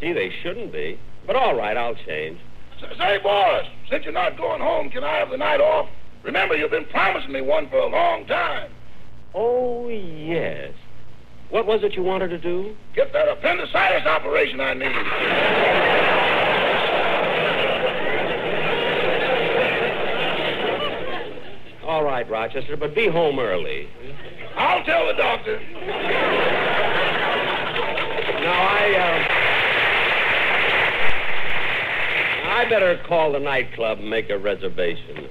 Gee, 0.00 0.12
they 0.12 0.32
shouldn't 0.42 0.72
be. 0.72 0.98
But 1.26 1.36
all 1.36 1.54
right, 1.54 1.76
I'll 1.76 1.94
change. 1.94 2.40
Say, 2.80 3.18
boss, 3.22 3.66
since 3.90 4.04
you're 4.04 4.12
not 4.12 4.36
going 4.36 4.60
home, 4.60 4.90
can 4.90 5.04
I 5.04 5.16
have 5.16 5.30
the 5.30 5.36
night 5.36 5.60
off? 5.60 5.88
Remember, 6.22 6.54
you've 6.56 6.70
been 6.70 6.86
promising 6.86 7.32
me 7.32 7.40
one 7.40 7.68
for 7.68 7.78
a 7.78 7.86
long 7.86 8.26
time. 8.26 8.70
Oh, 9.34 9.88
yes. 9.88 10.72
What 11.50 11.66
was 11.66 11.82
it 11.82 11.94
you 11.94 12.02
wanted 12.02 12.28
to 12.28 12.38
do? 12.38 12.76
Get 12.94 13.12
that 13.12 13.28
appendicitis 13.28 14.06
operation 14.06 14.60
I 14.60 14.74
need. 14.74 14.96
All 21.84 22.04
right, 22.04 22.28
Rochester, 22.30 22.76
but 22.76 22.94
be 22.94 23.08
home 23.08 23.40
early. 23.40 23.88
I'll 24.56 24.84
tell 24.84 25.06
the 25.06 25.14
doctor. 25.14 25.58
Now, 28.40 28.62
I, 28.62 28.94
uh, 28.94 29.40
I 32.52 32.59
better 32.70 33.02
call 33.06 33.32
the 33.32 33.40
nightclub 33.40 33.98
and 33.98 34.08
make 34.08 34.30
a 34.30 34.38
reservation. 34.38 35.28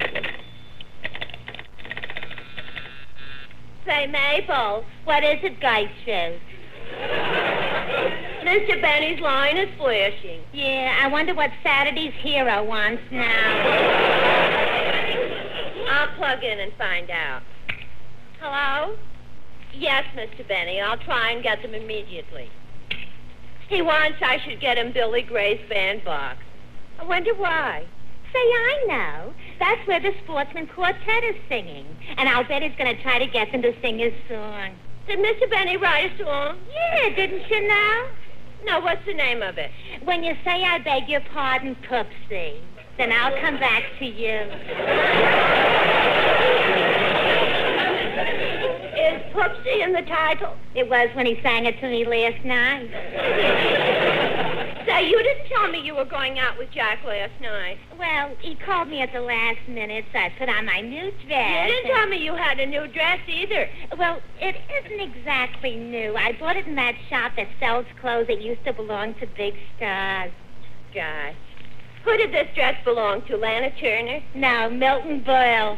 Say, 3.86 4.08
Mabel, 4.08 4.84
what 5.06 5.24
is 5.24 5.40
it, 5.42 5.60
Guy 5.62 5.90
says? 6.06 6.38
Mr. 8.44 8.82
Benny's 8.82 9.22
line 9.22 9.58
is 9.58 9.70
flashing. 9.78 10.42
Yeah, 10.54 11.00
I 11.02 11.08
wonder 11.08 11.34
what 11.34 11.50
Saturday's 11.64 12.14
hero 12.20 12.64
wants 12.64 13.02
now. 13.10 13.56
I'll 15.92 16.16
plug 16.18 16.44
in 16.44 16.60
and 16.60 16.74
find 16.78 17.10
out. 17.10 17.42
Hello? 18.42 18.98
Yes, 19.74 20.04
Mr. 20.16 20.46
Benny. 20.46 20.82
I'll 20.82 20.98
try 20.98 21.32
and 21.32 21.42
get 21.42 21.62
them 21.62 21.74
immediately. 21.74 22.50
He 23.70 23.82
wants 23.82 24.18
I 24.22 24.40
should 24.46 24.60
get 24.60 24.78
him 24.78 24.92
Billy 24.92 25.22
Gray's 25.22 25.62
bandbox. 25.70 26.40
I 27.00 27.06
wonder 27.06 27.34
why. 27.36 27.86
Say, 28.34 28.40
I 28.40 28.86
know. 28.88 29.34
That's 29.60 29.88
where 29.88 30.00
the 30.00 30.14
Sportsmen 30.24 30.68
Quartet 30.68 31.24
is 31.24 31.36
singing. 31.48 31.86
And 32.18 32.30
I'll 32.30 32.44
bet 32.44 32.62
he's 32.62 32.76
going 32.78 32.96
to 32.96 33.02
try 33.02 33.18
to 33.20 33.26
get 33.26 33.52
them 33.52 33.62
to 33.62 33.74
sing 33.82 34.00
his 34.00 34.14
song. 34.30 34.76
Did 35.08 35.20
Mr. 35.20 35.50
Benny 35.50 35.78
write 35.78 36.12
a 36.12 36.24
song? 36.24 36.58
Yeah, 36.72 37.16
didn't 37.16 37.50
you 37.50 37.68
know? 37.68 38.08
No, 38.66 38.80
what's 38.82 39.06
the 39.06 39.14
name 39.14 39.42
of 39.42 39.58
it? 39.58 39.72
When 40.04 40.24
you 40.24 40.36
say 40.44 40.64
I 40.64 40.80
beg 40.80 41.08
your 41.08 41.22
pardon, 41.22 41.76
Poopsie, 41.90 42.60
then 42.98 43.12
I'll 43.12 43.40
come 43.42 43.58
back 43.60 43.84
to 44.00 44.06
you. 44.06 44.42
Is 49.00 49.22
Poopsie 49.34 49.84
in 49.84 49.94
the 49.94 50.02
title? 50.02 50.56
It 50.76 50.90
was 50.90 51.10
when 51.16 51.26
he 51.26 51.40
sang 51.42 51.66
it 51.66 51.80
to 51.80 51.90
me 51.90 52.06
last 52.06 52.44
night. 52.44 54.19
Say, 54.90 55.08
you 55.08 55.22
didn't 55.22 55.46
tell 55.48 55.70
me 55.70 55.80
you 55.82 55.94
were 55.94 56.06
going 56.06 56.40
out 56.40 56.58
with 56.58 56.72
Jack 56.72 57.04
last 57.06 57.40
night. 57.40 57.78
Well, 58.00 58.36
he 58.42 58.56
called 58.56 58.88
me 58.88 59.02
at 59.02 59.14
the 59.14 59.22
last 59.22 59.60
minute, 59.68 60.06
so 60.12 60.18
I 60.18 60.30
put 60.30 60.50
on 60.50 60.66
my 60.66 60.82
new 60.82 61.12
dress. 61.28 61.70
You 61.70 61.76
didn't 61.76 61.96
tell 61.96 62.08
me 62.08 62.18
you 62.18 62.34
had 62.34 62.60
a 62.60 62.66
new 62.66 62.88
dress 62.88 63.20
either. 63.28 63.70
Well, 64.00 64.20
it 64.40 64.56
isn't 64.84 65.00
exactly 65.00 65.76
new. 65.76 66.16
I 66.16 66.32
bought 66.40 66.56
it 66.56 66.66
in 66.66 66.74
that 66.76 66.96
shop 67.08 67.34
that 67.38 67.50
sells 67.60 67.86
clothes 68.02 68.26
that 68.30 68.42
used 68.42 68.66
to 68.66 68.74
belong 68.74 69.14
to 69.20 69.28
big 69.38 69.54
stars. 69.78 70.32
Gosh. 70.92 71.36
Who 72.04 72.18
did 72.18 72.34
this 72.34 72.48
dress 72.56 72.84
belong 72.84 73.22
to, 73.28 73.38
Lana 73.38 73.70
Turner? 73.80 74.22
No, 74.34 74.72
Milton 74.72 75.24
Berle. 75.24 75.78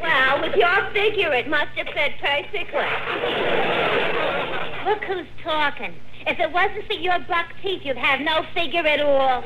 Well, 0.00 0.40
with 0.40 0.56
your 0.56 0.90
figure, 0.94 1.34
it 1.34 1.46
must 1.46 1.76
have 1.76 1.88
fit 1.88 2.12
perfectly. 2.22 4.47
Look 4.84 5.04
who's 5.04 5.26
talking. 5.42 5.94
If 6.26 6.38
it 6.38 6.52
wasn't 6.52 6.86
for 6.86 6.94
your 6.94 7.18
buck 7.20 7.46
teeth, 7.62 7.82
you'd 7.84 7.96
have 7.96 8.20
no 8.20 8.44
figure 8.54 8.86
at 8.86 9.00
all. 9.00 9.42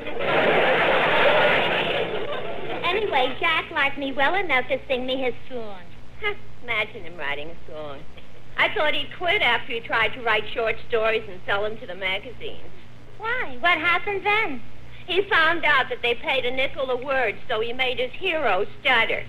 anyway, 2.85 3.37
Jack 3.41 3.71
liked 3.71 3.99
me 3.99 4.13
well 4.13 4.35
enough 4.35 4.69
to 4.69 4.79
sing 4.89 5.07
me 5.07 5.17
his 5.17 5.35
song. 5.49 5.81
Huh, 6.21 6.35
imagine 6.63 7.05
him 7.05 7.17
writing 7.17 7.51
a 7.51 7.71
song. 7.71 8.01
I 8.57 8.73
thought 8.75 8.95
he'd 8.95 9.17
quit 9.17 9.43
after 9.43 9.73
he 9.73 9.81
tried 9.81 10.15
to 10.15 10.23
write 10.23 10.45
short 10.53 10.77
stories 10.89 11.25
and 11.29 11.41
sell 11.47 11.63
them 11.63 11.79
to 11.79 11.87
the 11.87 11.95
magazines. 11.95 12.71
Why? 13.19 13.57
What 13.61 13.79
happened 13.79 14.25
then? 14.25 14.63
He 15.07 15.23
found 15.23 15.65
out 15.65 15.89
that 15.89 16.03
they 16.03 16.15
paid 16.15 16.45
a 16.45 16.51
nickel 16.51 16.91
a 16.91 16.97
word, 16.97 17.37
so 17.49 17.61
he 17.61 17.73
made 17.73 17.99
his 17.99 18.13
hero 18.13 18.67
stutter. 18.81 19.25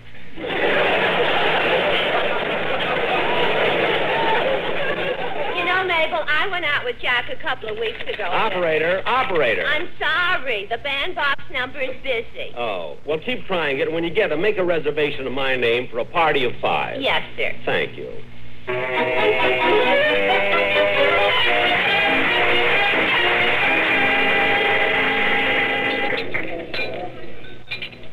You 5.55 5.65
know, 5.65 5.82
Mabel, 5.93 6.25
I 6.27 6.47
went 6.47 6.65
out 6.65 6.83
with 6.83 6.95
Jack 6.99 7.29
a 7.29 7.35
couple 7.35 7.69
of 7.69 7.77
weeks 7.77 8.01
ago. 8.11 8.23
Operator, 8.23 9.03
operator. 9.05 9.63
I'm 9.65 9.87
sorry. 9.99 10.65
The 10.65 10.79
bandbox 10.79 11.43
number 11.51 11.79
is 11.81 11.95
busy. 12.01 12.51
Oh, 12.57 12.97
well, 13.05 13.19
keep 13.19 13.45
trying 13.45 13.77
it. 13.77 13.91
When 13.91 14.03
you 14.03 14.09
get 14.09 14.31
it, 14.31 14.37
make 14.37 14.57
a 14.57 14.65
reservation 14.65 15.27
in 15.27 15.33
my 15.33 15.55
name 15.55 15.87
for 15.91 15.99
a 15.99 16.05
party 16.05 16.45
of 16.45 16.53
five. 16.59 16.99
Yes, 16.99 17.21
sir. 17.37 17.53
Thank 17.63 17.95
you. 17.95 18.09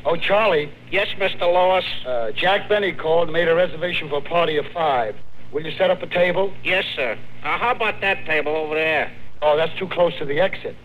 Oh, 0.04 0.16
Charlie. 0.16 0.70
Yes, 0.90 1.08
Mr. 1.18 1.42
Lewis? 1.42 1.84
Uh, 2.04 2.32
Jack 2.32 2.68
Benny 2.68 2.92
called 2.92 3.28
and 3.28 3.32
made 3.32 3.48
a 3.48 3.54
reservation 3.54 4.10
for 4.10 4.18
a 4.18 4.22
party 4.22 4.58
of 4.58 4.66
five. 4.74 5.14
Will 5.52 5.64
you 5.64 5.72
set 5.76 5.90
up 5.90 6.00
a 6.02 6.06
table? 6.06 6.52
Yes, 6.62 6.84
sir. 6.94 7.18
Uh, 7.42 7.58
how 7.58 7.72
about 7.72 8.00
that 8.02 8.24
table 8.24 8.54
over 8.54 8.74
there? 8.74 9.10
Oh, 9.42 9.56
that's 9.56 9.76
too 9.78 9.88
close 9.88 10.16
to 10.18 10.24
the 10.24 10.40
exit. 10.40 10.76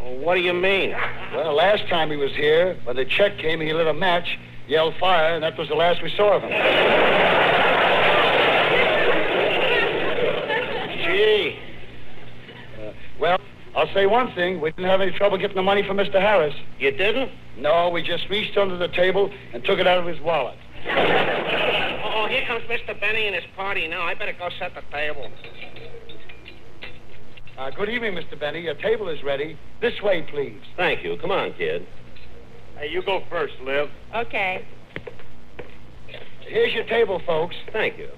Oh, 0.00 0.12
what 0.20 0.36
do 0.36 0.40
you 0.40 0.54
mean? 0.54 0.94
Well, 1.34 1.54
last 1.54 1.86
time 1.88 2.10
he 2.10 2.16
was 2.16 2.32
here, 2.32 2.78
when 2.84 2.96
the 2.96 3.04
check 3.04 3.36
came, 3.38 3.60
he 3.60 3.72
lit 3.72 3.86
a 3.86 3.92
match, 3.92 4.38
yelled 4.66 4.94
fire, 4.98 5.34
and 5.34 5.42
that 5.42 5.58
was 5.58 5.68
the 5.68 5.74
last 5.74 6.02
we 6.02 6.10
saw 6.16 6.36
of 6.36 6.42
him. 6.42 6.50
Gee. 11.04 11.58
Uh, 12.80 12.92
well, 13.20 13.38
I'll 13.76 13.92
say 13.92 14.06
one 14.06 14.32
thing. 14.34 14.60
We 14.60 14.70
didn't 14.70 14.88
have 14.88 15.02
any 15.02 15.12
trouble 15.12 15.36
getting 15.36 15.56
the 15.56 15.62
money 15.62 15.82
from 15.82 15.98
Mr. 15.98 16.20
Harris. 16.20 16.54
You 16.78 16.92
didn't? 16.92 17.30
No, 17.58 17.90
we 17.90 18.02
just 18.02 18.28
reached 18.30 18.56
under 18.56 18.78
the 18.78 18.88
table 18.88 19.30
and 19.52 19.62
took 19.64 19.78
it 19.78 19.86
out 19.86 19.98
of 19.98 20.06
his 20.06 20.20
wallet. 20.20 20.56
Oh, 22.20 22.26
here 22.26 22.44
comes 22.48 22.64
Mr. 22.64 22.98
Benny 22.98 23.26
and 23.26 23.34
his 23.36 23.44
party 23.54 23.86
now. 23.86 24.02
I 24.02 24.12
better 24.12 24.32
go 24.36 24.48
set 24.58 24.74
the 24.74 24.80
table. 24.90 25.30
Uh, 27.56 27.70
good 27.70 27.88
evening, 27.88 28.14
Mr. 28.14 28.38
Benny. 28.38 28.62
Your 28.62 28.74
table 28.74 29.08
is 29.08 29.22
ready. 29.22 29.56
This 29.80 29.92
way, 30.02 30.26
please. 30.28 30.60
Thank 30.76 31.04
you. 31.04 31.16
Come 31.20 31.30
on, 31.30 31.52
kid. 31.52 31.86
Hey, 32.76 32.90
you 32.90 33.04
go 33.04 33.22
first, 33.30 33.54
Liv. 33.62 33.88
Okay. 34.16 34.66
Here's 36.40 36.72
your 36.74 36.86
table, 36.86 37.22
folks. 37.24 37.54
Thank 37.72 37.98
you. 37.98 38.08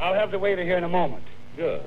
I'll 0.00 0.14
have 0.14 0.30
the 0.30 0.38
waiter 0.38 0.62
here 0.62 0.78
in 0.78 0.84
a 0.84 0.88
moment. 0.88 1.24
Good. 1.56 1.82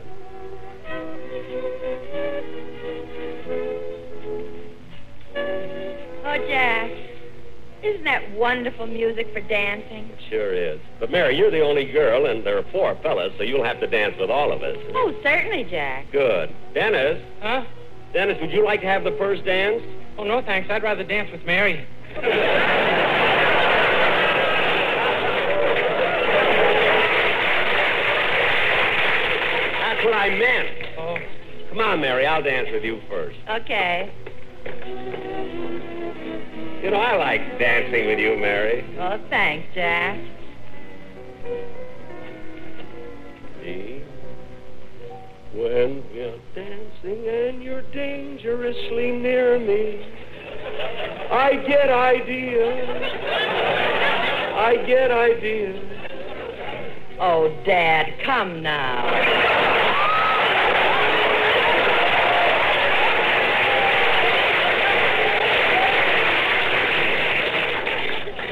Oh, 6.25 6.45
Jack. 6.49 6.78
Isn't 7.81 8.03
that 8.03 8.29
wonderful 8.31 8.87
music 8.87 9.31
for 9.33 9.39
dancing? 9.39 10.09
It 10.09 10.19
Sure 10.29 10.53
is. 10.53 10.79
But, 10.99 11.11
Mary, 11.11 11.37
you're 11.37 11.49
the 11.51 11.61
only 11.61 11.85
girl, 11.85 12.25
and 12.25 12.45
there 12.45 12.57
are 12.57 12.65
four 12.71 12.95
fellas, 13.01 13.31
so 13.37 13.43
you'll 13.43 13.63
have 13.63 13.79
to 13.79 13.87
dance 13.87 14.15
with 14.19 14.29
all 14.29 14.51
of 14.51 14.61
us. 14.61 14.77
Oh, 14.93 15.13
certainly, 15.23 15.63
Jack. 15.63 16.11
Good. 16.11 16.53
Dennis? 16.73 17.23
Huh? 17.41 17.63
Dennis, 18.11 18.37
would 18.41 18.51
you 18.51 18.65
like 18.65 18.81
to 18.81 18.87
have 18.87 19.05
the 19.05 19.15
first 19.17 19.45
dance? 19.45 19.81
Oh, 20.17 20.23
no, 20.25 20.41
thanks. 20.41 20.69
I'd 20.69 20.83
rather 20.83 21.05
dance 21.05 21.31
with 21.31 21.45
Mary. 21.45 21.87
That's 29.79 30.03
what 30.03 30.13
I 30.13 30.29
meant. 30.29 30.69
Oh. 30.97 31.17
Come 31.69 31.79
on, 31.79 32.01
Mary. 32.01 32.25
I'll 32.25 32.43
dance 32.43 32.67
with 32.71 32.83
you 32.83 32.99
first. 33.09 33.37
Okay. 33.49 34.11
You 36.89 36.95
know, 36.95 37.01
I 37.01 37.17
like 37.17 37.59
dancing 37.59 38.07
with 38.07 38.17
you, 38.17 38.35
Mary. 38.35 38.83
Oh, 38.97 39.19
thanks, 39.29 39.67
Jack. 39.75 40.17
See? 43.61 44.01
When 45.53 46.03
we're 46.11 46.39
dancing 46.55 47.27
and 47.29 47.61
you're 47.61 47.83
dangerously 47.91 49.11
near 49.11 49.59
me, 49.59 50.03
I 51.31 51.63
get 51.67 51.91
ideas. 51.91 52.89
I 54.57 54.83
get 54.87 55.11
ideas. 55.11 55.85
Oh, 57.19 57.55
Dad, 57.67 58.19
come 58.25 58.63
now. 58.63 59.58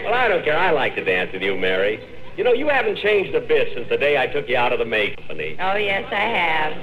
Well, 0.07 0.15
I 0.15 0.29
don't 0.29 0.41
care. 0.45 0.57
I 0.57 0.71
like 0.71 0.95
to 0.95 1.03
dance 1.03 1.33
with 1.33 1.41
you, 1.41 1.57
Mary. 1.57 1.99
You 2.37 2.45
know, 2.45 2.53
you 2.53 2.69
haven't 2.69 2.97
changed 2.99 3.35
a 3.35 3.41
bit 3.41 3.73
since 3.75 3.89
the 3.89 3.97
day 3.97 4.17
I 4.17 4.27
took 4.27 4.47
you 4.47 4.55
out 4.55 4.71
of 4.71 4.79
the 4.79 4.85
May 4.85 5.13
Company. 5.13 5.57
Oh, 5.59 5.75
yes, 5.75 6.05
I 6.13 6.15
have. 6.15 6.73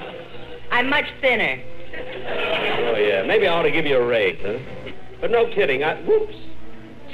I'm 0.70 0.90
much 0.90 1.06
thinner. 1.22 1.58
Oh, 1.58 2.96
yeah. 2.98 3.22
Maybe 3.26 3.46
I 3.46 3.54
ought 3.54 3.62
to 3.62 3.70
give 3.70 3.86
you 3.86 3.96
a 3.96 4.06
raise, 4.06 4.38
huh? 4.42 4.58
But 5.22 5.30
no 5.30 5.46
kidding. 5.54 5.82
I... 5.82 5.94
Whoops. 6.02 6.34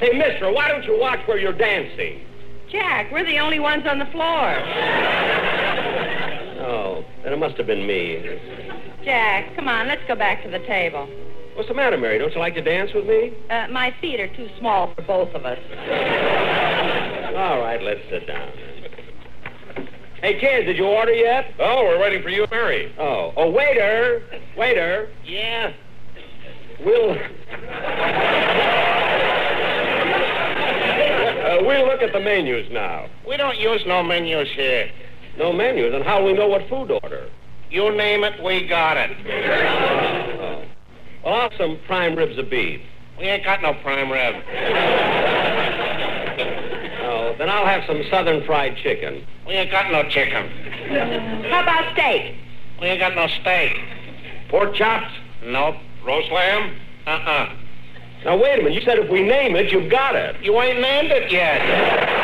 Say, 0.01 0.11
mister, 0.11 0.51
why 0.51 0.67
don't 0.67 0.83
you 0.83 0.99
watch 0.99 1.25
where 1.29 1.37
you're 1.39 1.53
dancing? 1.53 2.25
Jack, 2.69 3.09
we're 3.09 3.23
the 3.23 3.39
only 3.39 3.59
ones 3.59 3.87
on 3.87 3.97
the 3.97 4.05
floor. 4.07 4.59
Oh, 6.59 7.05
then 7.23 7.31
it 7.31 7.39
must 7.39 7.55
have 7.55 7.67
been 7.67 7.87
me. 7.87 8.37
Jack, 9.05 9.55
come 9.55 9.69
on, 9.69 9.87
let's 9.87 10.05
go 10.09 10.15
back 10.15 10.43
to 10.43 10.49
the 10.49 10.59
table. 10.59 11.07
What's 11.55 11.67
the 11.67 11.75
matter, 11.75 11.97
Mary? 11.97 12.17
Don't 12.17 12.33
you 12.33 12.39
like 12.39 12.55
to 12.55 12.61
dance 12.61 12.91
with 12.93 13.05
me? 13.05 13.33
Uh, 13.49 13.67
my 13.69 13.93
feet 13.99 14.19
are 14.19 14.33
too 14.35 14.49
small 14.57 14.93
for 14.95 15.01
both 15.03 15.33
of 15.35 15.45
us. 15.45 15.59
All 17.35 17.59
right, 17.59 17.81
let's 17.81 17.99
sit 18.09 18.25
down. 18.25 18.49
Hey, 20.21 20.39
kids, 20.39 20.65
did 20.67 20.77
you 20.77 20.85
order 20.85 21.13
yet? 21.13 21.53
Oh, 21.59 21.83
we're 21.83 21.99
waiting 21.99 22.21
for 22.23 22.29
you, 22.29 22.45
Mary. 22.51 22.93
Oh, 22.99 23.33
oh, 23.35 23.49
waiter, 23.49 24.23
waiter. 24.55 25.09
Yeah. 25.25 25.73
We'll. 26.85 27.11
Uh, 31.41 31.57
we'll 31.61 31.85
look 31.85 32.01
at 32.01 32.13
the 32.13 32.19
menus 32.19 32.71
now. 32.71 33.07
We 33.27 33.35
don't 33.35 33.57
use 33.57 33.81
no 33.85 34.03
menus 34.03 34.47
here. 34.55 34.91
No 35.37 35.51
menus, 35.51 35.93
and 35.93 36.03
how 36.03 36.19
do 36.19 36.25
we 36.25 36.33
know 36.33 36.47
what 36.47 36.67
food 36.69 36.89
to 36.89 36.95
order? 36.95 37.29
You 37.69 37.95
name 37.95 38.23
it, 38.23 38.41
we 38.43 38.67
got 38.67 38.97
it. 38.97 40.30
Oh. 41.23 41.29
Well, 41.29 41.33
I'll 41.33 41.49
have 41.49 41.57
some 41.57 41.79
prime 41.85 42.15
ribs 42.15 42.37
of 42.37 42.49
beef. 42.49 42.81
We 43.17 43.25
ain't 43.25 43.43
got 43.43 43.61
no 43.61 43.73
prime 43.75 44.11
rib. 44.11 44.43
Oh, 47.03 47.35
then 47.37 47.49
I'll 47.49 47.65
have 47.65 47.83
some 47.85 48.03
southern 48.09 48.45
fried 48.45 48.77
chicken. 48.77 49.25
We 49.45 49.53
ain't 49.53 49.71
got 49.71 49.91
no 49.91 50.07
chicken. 50.07 50.49
How 51.49 51.63
about 51.63 51.93
steak? 51.93 52.35
We 52.79 52.87
ain't 52.87 52.99
got 52.99 53.15
no 53.15 53.27
steak. 53.27 53.75
Pork 54.49 54.75
chops? 54.75 55.11
Nope. 55.43 55.75
Roast 56.05 56.31
lamb? 56.31 56.75
Uh-uh. 57.07 57.55
Now, 58.23 58.37
wait 58.37 58.59
a 58.59 58.63
minute. 58.63 58.73
You 58.73 58.81
said 58.81 58.99
if 58.99 59.09
we 59.09 59.23
name 59.23 59.55
it, 59.55 59.71
you've 59.71 59.89
got 59.89 60.15
it. 60.15 60.41
You 60.41 60.59
ain't 60.61 60.79
named 60.79 61.11
it 61.11 61.31
yet. 61.31 62.20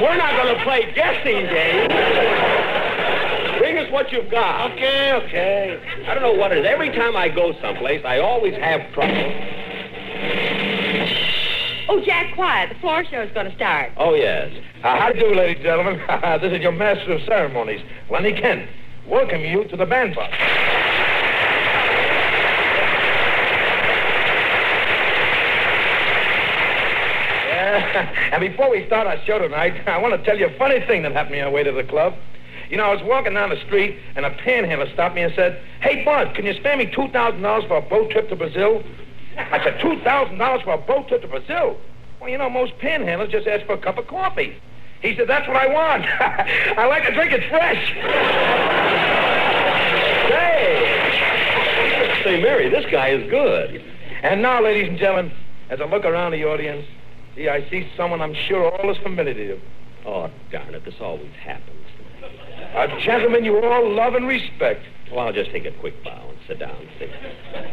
We're 0.00 0.16
not 0.16 0.36
going 0.36 0.56
to 0.56 0.62
play 0.62 0.92
guessing 0.94 1.46
games. 1.46 1.92
Bring 3.58 3.78
us 3.78 3.90
what 3.90 4.12
you've 4.12 4.30
got. 4.30 4.70
Okay, 4.72 5.12
okay. 5.12 6.04
I 6.06 6.14
don't 6.14 6.22
know 6.22 6.32
what 6.32 6.52
it 6.52 6.58
is. 6.58 6.66
Every 6.66 6.90
time 6.90 7.16
I 7.16 7.28
go 7.28 7.52
someplace, 7.60 8.04
I 8.04 8.20
always 8.20 8.54
have 8.54 8.80
trouble. 8.92 9.14
Oh, 11.90 12.00
Jack, 12.04 12.34
quiet. 12.34 12.68
The 12.72 12.78
floor 12.80 13.04
show's 13.04 13.32
going 13.32 13.48
to 13.48 13.54
start. 13.56 13.92
Oh, 13.96 14.14
yes. 14.14 14.52
Uh, 14.84 14.96
how 14.96 15.10
do 15.10 15.18
you 15.18 15.28
do, 15.30 15.34
ladies 15.34 15.56
and 15.56 15.64
gentlemen? 15.64 16.00
this 16.40 16.52
is 16.52 16.60
your 16.60 16.72
master 16.72 17.12
of 17.12 17.22
ceremonies, 17.22 17.80
Lenny 18.10 18.32
Kent. 18.32 18.68
Welcome 19.08 19.40
you 19.40 19.64
to 19.64 19.76
the 19.76 19.86
bandbox. 19.86 20.32
Yeah. 27.48 27.77
And 28.32 28.40
before 28.40 28.70
we 28.70 28.86
start 28.86 29.06
our 29.06 29.18
show 29.24 29.38
tonight, 29.38 29.82
I 29.88 29.98
want 29.98 30.14
to 30.14 30.22
tell 30.24 30.38
you 30.38 30.46
a 30.46 30.58
funny 30.58 30.80
thing 30.86 31.02
that 31.02 31.12
happened 31.12 31.40
on 31.40 31.46
the 31.46 31.50
way 31.50 31.64
to 31.64 31.72
the 31.72 31.84
club. 31.84 32.14
You 32.70 32.76
know, 32.76 32.84
I 32.84 32.94
was 32.94 33.02
walking 33.02 33.32
down 33.32 33.48
the 33.48 33.60
street, 33.64 33.98
and 34.14 34.26
a 34.26 34.30
panhandler 34.30 34.92
stopped 34.92 35.14
me 35.14 35.22
and 35.22 35.32
said, 35.34 35.62
Hey, 35.80 36.04
Bud, 36.04 36.34
can 36.34 36.44
you 36.44 36.52
spare 36.54 36.76
me 36.76 36.86
$2,000 36.86 37.68
for 37.68 37.76
a 37.78 37.82
boat 37.82 38.10
trip 38.10 38.28
to 38.28 38.36
Brazil? 38.36 38.82
I 39.38 39.62
said, 39.64 39.80
$2,000 39.80 40.64
for 40.64 40.74
a 40.74 40.78
boat 40.78 41.08
trip 41.08 41.22
to 41.22 41.28
Brazil? 41.28 41.78
Well, 42.20 42.28
you 42.28 42.36
know, 42.36 42.50
most 42.50 42.76
panhandlers 42.78 43.30
just 43.30 43.46
ask 43.46 43.64
for 43.64 43.74
a 43.74 43.78
cup 43.78 43.96
of 43.96 44.06
coffee. 44.06 44.60
He 45.00 45.16
said, 45.16 45.28
That's 45.28 45.48
what 45.48 45.56
I 45.56 45.66
want. 45.68 46.04
I 46.78 46.86
like 46.86 47.04
to 47.06 47.14
drink 47.14 47.32
it 47.32 47.48
fresh. 47.48 47.94
Say, 50.28 52.24
say, 52.24 52.42
Mary, 52.42 52.68
this 52.68 52.84
guy 52.90 53.08
is 53.08 53.30
good. 53.30 53.82
And 54.22 54.42
now, 54.42 54.62
ladies 54.62 54.88
and 54.88 54.98
gentlemen, 54.98 55.32
as 55.70 55.80
I 55.80 55.84
look 55.84 56.04
around 56.04 56.32
the 56.32 56.44
audience, 56.44 56.84
see, 57.38 57.48
I 57.48 57.68
see 57.70 57.88
someone 57.96 58.20
I'm 58.20 58.34
sure 58.34 58.70
all 58.70 58.90
is 58.90 58.98
familiar 58.98 59.34
to 59.34 59.44
you. 59.44 59.60
Oh, 60.04 60.30
darn 60.50 60.74
it, 60.74 60.84
this 60.84 60.94
always 61.00 61.32
happens. 61.42 61.76
A 62.74 63.00
gentleman 63.00 63.44
you 63.44 63.58
all 63.58 63.94
love 63.94 64.14
and 64.14 64.26
respect. 64.26 64.82
Well, 65.10 65.20
I'll 65.20 65.32
just 65.32 65.50
take 65.50 65.64
a 65.64 65.72
quick 65.72 66.02
bow 66.04 66.28
and 66.28 66.38
sit 66.46 66.58
down. 66.58 66.76
See. 66.98 67.06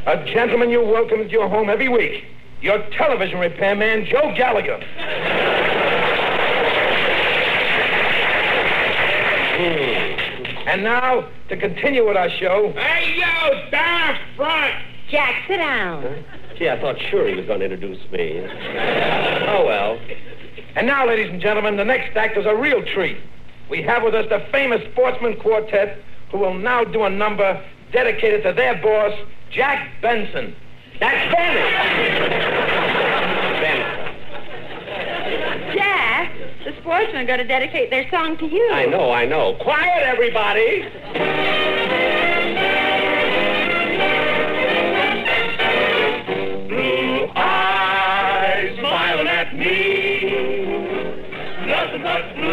A 0.06 0.26
gentleman 0.26 0.70
you 0.70 0.82
welcome 0.82 1.22
into 1.22 1.32
your 1.32 1.50
home 1.50 1.70
every 1.70 1.90
week. 1.90 2.24
Your 2.62 2.78
television 2.92 3.40
repairman, 3.40 4.06
Joe 4.06 4.34
Gallagher. 4.38 4.80
Hmm. 9.58 10.70
And 10.70 10.84
now, 10.84 11.30
to 11.50 11.58
continue 11.58 12.08
with 12.08 12.18
our 12.18 12.30
show. 12.30 12.74
Hey, 12.76 13.18
yo, 13.18 13.70
down 13.72 14.18
front. 14.36 14.74
Jack, 15.10 15.44
sit 15.48 15.58
down. 15.58 16.24
Gee, 16.58 16.70
I 16.70 16.80
thought 16.80 16.96
sure 17.10 17.28
he 17.28 17.36
was 17.36 17.46
going 17.46 17.60
to 17.60 17.66
introduce 17.66 18.00
me. 18.12 18.40
oh, 18.40 19.66
well. 19.66 20.00
And 20.76 20.88
now, 20.88 21.08
ladies 21.08 21.30
and 21.30 21.42
gentlemen, 21.42 21.78
the 21.78 21.86
next 21.86 22.16
act 22.16 22.38
is 22.38 22.46
a 22.46 22.56
real 22.56 22.84
treat. 22.84 23.18
We 23.70 23.82
have 23.82 24.04
with 24.04 24.14
us 24.14 24.28
the 24.30 24.46
famous 24.52 24.82
Sportsmen 24.92 25.38
Quartet, 25.40 26.02
who 26.32 26.38
will 26.38 26.54
now 26.54 26.84
do 26.84 27.04
a 27.04 27.10
number 27.10 27.64
dedicated 27.92 28.44
to 28.44 28.54
their 28.54 28.76
boss, 28.82 29.14
Jack 29.52 29.90
Benson. 30.02 30.56
That's 31.00 31.34
Benny. 31.34 31.72
Jack, 35.74 36.32
the 36.64 36.74
sportsmen 36.80 37.24
are 37.24 37.26
going 37.26 37.40
to 37.40 37.48
dedicate 37.48 37.90
their 37.90 38.10
song 38.10 38.38
to 38.38 38.46
you. 38.46 38.70
I 38.72 38.86
know, 38.86 39.12
I 39.12 39.26
know. 39.26 39.56
Quiet, 39.56 40.04
everybody. 40.04 40.84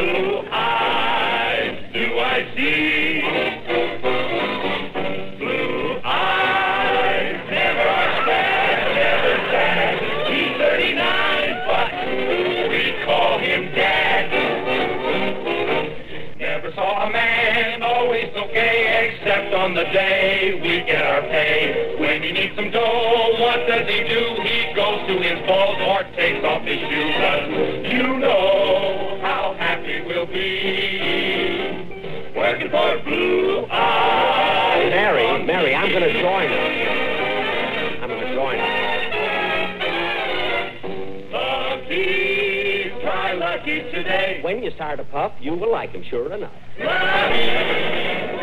Blue 0.03 0.43
eyes 0.51 1.79
do 1.93 2.19
I 2.19 2.39
see. 2.57 3.21
Blue 5.39 6.01
eyes 6.03 7.37
never 7.49 7.91
sad, 8.27 8.83
never 8.99 9.35
sad. 9.53 9.95
He's 10.33 10.53
39, 10.59 11.55
but 11.69 11.93
we 12.71 12.83
call 13.05 13.39
him 13.39 13.63
Dad. 13.77 14.27
Never 16.39 16.73
saw 16.73 17.07
a 17.07 17.11
man 17.13 17.83
always 17.83 18.29
so 18.35 18.47
gay, 18.53 19.15
except 19.15 19.55
on 19.55 19.75
the 19.75 19.85
day 19.85 20.59
we 20.61 20.83
get 20.85 21.03
our 21.07 21.23
pay. 21.23 21.97
When 22.01 22.23
he 22.23 22.33
needs 22.33 22.57
some 22.57 22.71
dough, 22.73 23.37
what 23.39 23.69
does 23.69 23.87
he 23.87 24.03
do? 24.09 24.43
He 24.43 24.75
goes 24.75 25.07
to 25.07 25.15
his 25.23 25.47
balls 25.47 25.79
or 25.87 26.03
takes 26.17 26.45
off 26.45 26.63
his 26.63 26.81
shoes. 26.91 27.93
You 27.93 28.19
know 28.19 28.62
working 32.37 32.71
for 32.71 33.03
Blue 33.03 33.67
Eyes. 33.69 34.91
Mary, 34.91 35.45
Mary, 35.45 35.75
I'm 35.75 35.91
going 35.91 36.03
to 36.03 36.13
join 36.21 36.49
her. 36.49 38.01
I'm 38.01 38.09
going 38.09 38.21
to 38.21 38.35
join 38.35 38.59
her. 38.59 38.93
Lucky, 41.33 42.93
try 43.03 43.33
lucky 43.33 43.83
today. 43.91 44.39
When 44.43 44.63
you 44.63 44.71
start 44.71 45.01
a 45.01 45.05
puff, 45.05 45.33
you 45.41 45.53
will 45.55 45.73
like 45.73 45.91
him, 45.91 46.05
sure 46.09 46.33
enough. 46.33 46.53
Lucky, 46.79 47.41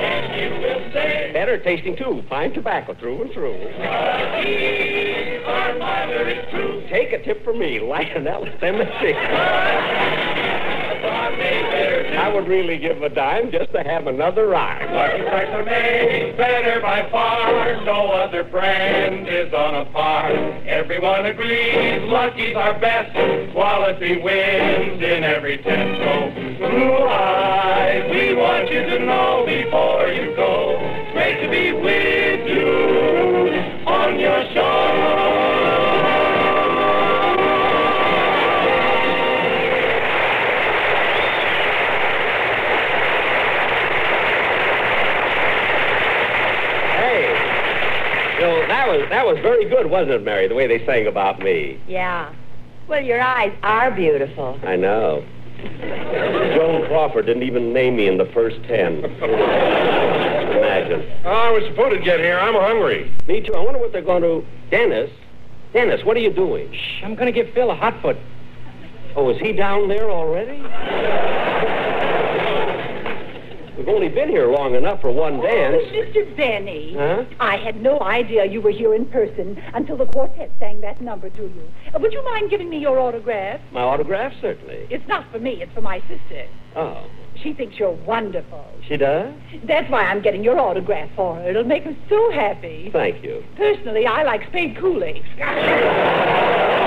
and 0.01 0.41
you 0.41 0.49
will 0.59 0.91
say, 0.91 1.31
Better 1.33 1.57
tasting, 1.63 1.95
too. 1.95 2.21
Fine 2.27 2.51
tobacco, 2.53 2.95
through 2.95 3.21
and 3.21 3.31
through. 3.31 3.59
Lucky, 3.79 5.37
our 5.45 5.79
mother 5.79 6.27
is 6.27 6.49
true. 6.51 6.85
Take 6.89 7.13
a 7.13 7.23
tip 7.23 7.45
from 7.45 7.59
me, 7.59 7.79
Lionel 7.83 8.45
Cemetery. 8.59 10.15
I 12.29 12.33
would 12.35 12.47
really 12.47 12.77
give 12.77 13.01
a 13.01 13.09
dime 13.09 13.49
just 13.49 13.71
to 13.71 13.81
have 13.81 14.05
another 14.05 14.49
rhyme. 14.49 14.93
Lucky 14.93 15.23
strikes 15.23 15.49
are 15.49 15.65
made 15.65 16.37
better 16.37 16.79
by 16.79 17.09
far. 17.09 17.83
No 17.83 18.11
other 18.11 18.43
brand 18.43 19.27
is 19.27 19.51
on 19.51 19.73
a 19.73 19.85
par. 19.85 20.29
Everyone 20.67 21.25
agrees 21.25 22.03
Lucky's 22.03 22.55
our 22.55 22.79
best. 22.79 23.13
Quality 23.51 24.21
wins 24.21 25.01
in 25.01 25.23
every 25.23 25.57
test. 25.57 25.97
So, 25.97 26.67
Blue 26.69 27.07
Eyes, 27.07 28.11
we 28.11 28.35
want 28.35 28.71
you 28.71 28.83
to 28.83 28.99
know 28.99 29.43
before 29.47 30.09
you 30.09 30.35
go. 30.35 30.77
Great 31.13 31.41
to 31.41 31.49
be 31.49 31.71
with 31.71 32.47
you 32.47 33.87
on 33.87 34.19
your 34.19 34.53
show. 34.53 35.38
Was, 48.89 49.07
that 49.09 49.25
was 49.25 49.37
very 49.39 49.65
good, 49.69 49.89
wasn't 49.89 50.11
it, 50.11 50.23
Mary, 50.23 50.47
the 50.47 50.55
way 50.55 50.67
they 50.67 50.85
sang 50.85 51.07
about 51.07 51.39
me? 51.39 51.79
Yeah. 51.87 52.33
Well, 52.87 53.01
your 53.01 53.21
eyes 53.21 53.53
are 53.63 53.91
beautiful. 53.91 54.59
I 54.63 54.75
know. 54.75 55.23
Joan 56.55 56.87
Crawford 56.87 57.25
didn't 57.25 57.43
even 57.43 57.73
name 57.73 57.97
me 57.97 58.07
in 58.07 58.17
the 58.17 58.25
first 58.33 58.63
ten. 58.63 59.03
Imagine. 60.59 61.03
Oh, 61.25 61.29
I 61.29 61.51
was 61.51 61.63
supposed 61.69 61.97
to 61.97 62.03
get 62.03 62.19
here. 62.19 62.39
I'm 62.39 62.55
hungry. 62.55 63.13
Me 63.27 63.41
too. 63.41 63.53
I 63.53 63.59
wonder 63.59 63.79
what 63.79 63.91
they're 63.91 64.01
going 64.01 64.23
to... 64.23 64.43
Dennis? 64.71 65.11
Dennis, 65.73 66.03
what 66.03 66.17
are 66.17 66.21
you 66.21 66.31
doing? 66.31 66.73
I'm 67.03 67.13
going 67.15 67.31
to 67.31 67.31
give 67.31 67.53
Phil 67.53 67.69
a 67.69 67.75
hot 67.75 68.01
foot. 68.01 68.17
Oh, 69.15 69.29
is 69.29 69.39
he 69.39 69.51
down 69.53 69.87
there 69.87 70.09
already? 70.09 70.61
Only 73.89 74.07
been 74.07 74.29
here 74.29 74.47
long 74.51 74.75
enough 74.75 75.01
for 75.01 75.11
one 75.11 75.41
dance. 75.41 75.75
Mr. 75.91 76.37
Benny. 76.37 76.93
Huh? 76.95 77.25
I 77.39 77.57
had 77.57 77.81
no 77.81 77.99
idea 78.01 78.45
you 78.45 78.61
were 78.61 78.69
here 78.71 78.93
in 78.93 79.05
person 79.07 79.61
until 79.73 79.97
the 79.97 80.05
quartet 80.05 80.51
sang 80.59 80.79
that 80.81 81.01
number 81.01 81.29
to 81.31 81.41
you. 81.41 81.63
Uh, 81.93 81.97
would 81.99 82.13
you 82.13 82.23
mind 82.23 82.51
giving 82.51 82.69
me 82.69 82.77
your 82.77 82.99
autograph? 82.99 83.59
My 83.71 83.81
autograph, 83.81 84.31
certainly. 84.41 84.85
It's 84.91 85.07
not 85.07 85.29
for 85.31 85.39
me, 85.39 85.61
it's 85.63 85.73
for 85.73 85.81
my 85.81 86.01
sister. 86.01 86.47
Oh, 86.75 87.09
She 87.41 87.53
thinks 87.53 87.77
you're 87.79 87.91
wonderful. 88.05 88.63
she 88.87 88.95
does? 88.95 89.33
That's 89.63 89.89
why 89.89 90.03
I'm 90.03 90.21
getting 90.21 90.43
your 90.43 90.59
autograph 90.59 91.09
for 91.15 91.35
her. 91.35 91.49
It'll 91.49 91.63
make 91.63 91.83
her 91.83 91.95
so 92.09 92.31
happy. 92.31 92.91
Thank 92.93 93.23
you. 93.23 93.43
Personally, 93.57 94.05
I 94.05 94.21
like 94.23 94.45
Spade 94.49 94.77
Cooley. 94.77 95.23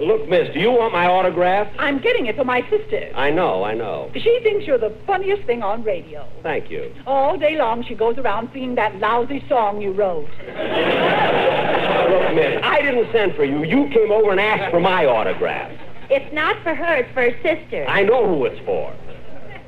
Look, 0.00 0.28
miss, 0.28 0.52
do 0.52 0.60
you 0.60 0.70
want 0.70 0.92
my 0.92 1.06
autograph? 1.06 1.72
I'm 1.78 2.00
getting 2.00 2.26
it 2.26 2.36
for 2.36 2.44
my 2.44 2.62
sister. 2.68 3.10
I 3.14 3.30
know, 3.30 3.62
I 3.62 3.74
know. 3.74 4.10
She 4.14 4.40
thinks 4.42 4.66
you're 4.66 4.78
the 4.78 4.96
funniest 5.06 5.46
thing 5.46 5.62
on 5.62 5.84
radio. 5.84 6.26
Thank 6.42 6.70
you. 6.70 6.92
All 7.06 7.38
day 7.38 7.56
long, 7.56 7.84
she 7.84 7.94
goes 7.94 8.18
around 8.18 8.50
singing 8.52 8.74
that 8.74 8.96
lousy 8.96 9.44
song 9.48 9.80
you 9.80 9.92
wrote. 9.92 10.28
Look, 10.28 12.34
miss, 12.34 12.60
I 12.62 12.80
didn't 12.82 13.12
send 13.12 13.36
for 13.36 13.44
you. 13.44 13.64
You 13.64 13.88
came 13.92 14.10
over 14.10 14.30
and 14.30 14.40
asked 14.40 14.70
for 14.70 14.80
my 14.80 15.06
autograph. 15.06 15.70
It's 16.10 16.32
not 16.34 16.56
for 16.62 16.74
her, 16.74 16.96
it's 16.96 17.12
for 17.12 17.30
her 17.30 17.36
sister. 17.42 17.86
I 17.86 18.02
know 18.02 18.26
who 18.26 18.46
it's 18.46 18.58
for. 18.64 18.94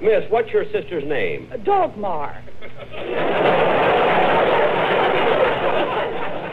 Miss, 0.03 0.25
what's 0.31 0.51
your 0.51 0.65
sister's 0.73 1.05
name? 1.05 1.53
Dogmar. 1.65 2.41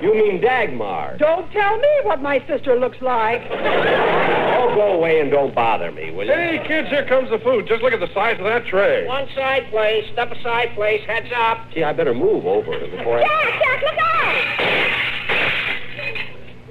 You 0.07 0.13
You 0.13 0.23
mean 0.23 0.41
Dagmar. 0.41 1.17
Don't 1.17 1.51
tell 1.51 1.77
me 1.77 1.89
what 2.03 2.21
my 2.21 2.39
sister 2.47 2.79
looks 2.79 2.95
like. 3.01 3.41
Oh, 3.51 4.71
go 4.73 4.93
away 4.93 5.19
and 5.19 5.29
don't 5.29 5.53
bother 5.53 5.91
me, 5.91 6.11
will 6.11 6.25
you? 6.25 6.31
Hey, 6.31 6.63
kids, 6.65 6.87
here 6.87 7.05
comes 7.05 7.29
the 7.29 7.39
food. 7.39 7.67
Just 7.67 7.83
look 7.83 7.91
at 7.91 7.99
the 7.99 8.07
size 8.13 8.37
of 8.39 8.45
that 8.45 8.65
tray. 8.67 9.05
One 9.05 9.27
side, 9.35 9.63
please. 9.69 10.05
Step 10.13 10.31
aside, 10.31 10.69
please. 10.75 11.01
Heads 11.05 11.27
up. 11.35 11.57
Gee, 11.73 11.83
I 11.83 11.91
better 11.91 12.13
move 12.13 12.45
over 12.45 12.79
before 12.87 13.19
I... 13.19 13.27
Jack, 13.27 13.59
Jack, 13.59 13.81
look 13.81 13.97
out! 13.99 14.45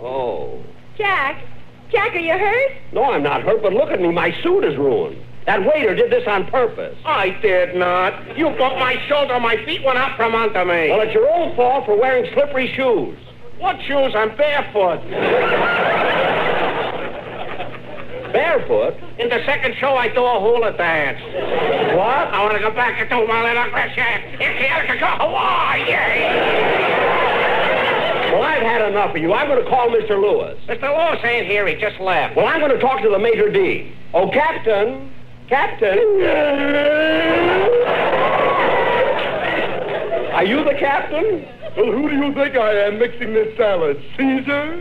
Oh. 0.01 0.65
Jack, 0.97 1.45
Jack, 1.91 2.15
are 2.15 2.19
you 2.19 2.39
hurt? 2.39 2.73
No, 2.95 3.05
I'm 3.05 3.23
not 3.23 3.43
hurt, 3.43 3.61
but 3.61 3.75
look 3.75 3.91
at 3.91 4.01
me. 4.01 4.13
My 4.13 4.33
suit 4.43 4.65
is 4.65 4.79
ruined. 4.79 5.23
That 5.47 5.65
waiter 5.65 5.95
did 5.95 6.11
this 6.11 6.27
on 6.27 6.47
purpose. 6.47 6.99
I 7.05 7.31
did 7.41 7.77
not. 7.77 8.37
You 8.37 8.47
bumped 8.59 8.81
my 8.81 9.01
shoulder. 9.09 9.39
My 9.39 9.57
feet 9.65 9.85
went 9.85 9.97
out 9.97 10.17
from 10.17 10.35
under 10.35 10.65
me. 10.65 10.91
Well, 10.91 11.01
it's 11.03 11.15
your 11.15 11.31
own 11.31 11.55
fault 11.55 11.87
for 11.87 11.97
wearing 11.97 12.27
slippery 12.35 12.73
shoes. 12.75 13.17
What 13.59 13.77
shoes? 13.87 14.13
I'm 14.17 14.37
barefoot. 14.37 15.01
Barefoot? 18.33 18.95
In 19.19 19.29
the 19.31 19.41
second 19.47 19.77
show, 19.79 19.95
I 19.95 20.09
do 20.09 20.25
a 20.25 20.41
hula 20.41 20.77
dance. 20.77 21.23
What? 21.95 22.27
I 22.35 22.43
want 22.43 22.55
to 22.57 22.61
go 22.61 22.73
back 22.75 23.01
and 23.01 23.09
do 23.09 23.25
my 23.29 23.47
little 23.47 23.71
Christian. 23.71 24.03
If 24.43 24.99
go 25.01 25.07
oh, 25.07 25.33
ah, 25.33 25.79
Hawaii. 25.79 26.77
Well, 28.35 28.43
I've 28.43 28.63
had 28.63 28.83
enough 28.83 29.15
of 29.15 29.23
you. 29.23 29.33
I'm 29.33 29.47
going 29.47 29.63
to 29.63 29.71
call 29.71 29.89
Mr. 29.91 30.21
Lewis. 30.21 30.59
Mr. 30.67 30.91
Lewis 30.91 31.25
ain't 31.25 31.47
here. 31.47 31.69
He 31.69 31.77
just 31.77 32.01
left. 32.01 32.37
Well, 32.37 32.47
I'm 32.47 32.59
going 32.59 32.73
to 32.73 32.81
talk 32.81 33.01
to 33.03 33.09
the 33.09 33.17
maître 33.17 33.53
d'. 33.53 33.95
Oh, 34.13 34.29
Captain. 34.29 35.13
Captain. 35.49 35.99
Are 40.35 40.45
you 40.45 40.65
the 40.65 40.75
captain? 40.79 41.47
Well, 41.77 41.93
who 41.93 42.09
do 42.11 42.17
you 42.17 42.35
think 42.35 42.57
I 42.57 42.73
am 42.87 42.99
mixing 42.99 43.33
this 43.33 43.57
salad? 43.57 44.03
Caesar? 44.17 44.77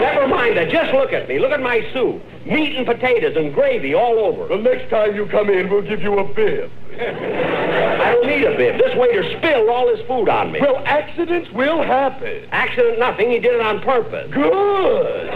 Never 0.00 0.28
mind 0.28 0.56
that. 0.56 0.70
Just 0.70 0.94
look 0.94 1.12
at 1.12 1.28
me. 1.28 1.38
Look 1.38 1.50
at 1.52 1.60
my 1.60 1.86
soup. 1.92 2.22
Meat 2.46 2.76
and 2.76 2.86
potatoes 2.86 3.36
and 3.36 3.52
gravy 3.52 3.94
all 3.94 4.18
over. 4.18 4.48
The 4.48 4.56
next 4.62 4.88
time 4.88 5.14
you 5.14 5.26
come 5.26 5.50
in, 5.50 5.68
we'll 5.68 5.82
give 5.82 6.00
you 6.00 6.18
a 6.18 6.24
bib. 6.34 6.70
I 6.94 8.12
don't 8.12 8.26
need 8.26 8.44
a 8.44 8.56
bib. 8.56 8.78
This 8.78 8.96
waiter 8.96 9.24
spilled 9.38 9.68
all 9.68 9.94
his 9.94 10.00
food 10.06 10.28
on 10.28 10.52
me. 10.52 10.60
Well, 10.60 10.82
accidents 10.86 11.50
will 11.50 11.82
happen. 11.82 12.48
Accident 12.50 12.98
nothing. 12.98 13.30
He 13.30 13.40
did 13.40 13.54
it 13.54 13.60
on 13.60 13.80
purpose. 13.82 14.30
Good. 14.32 15.30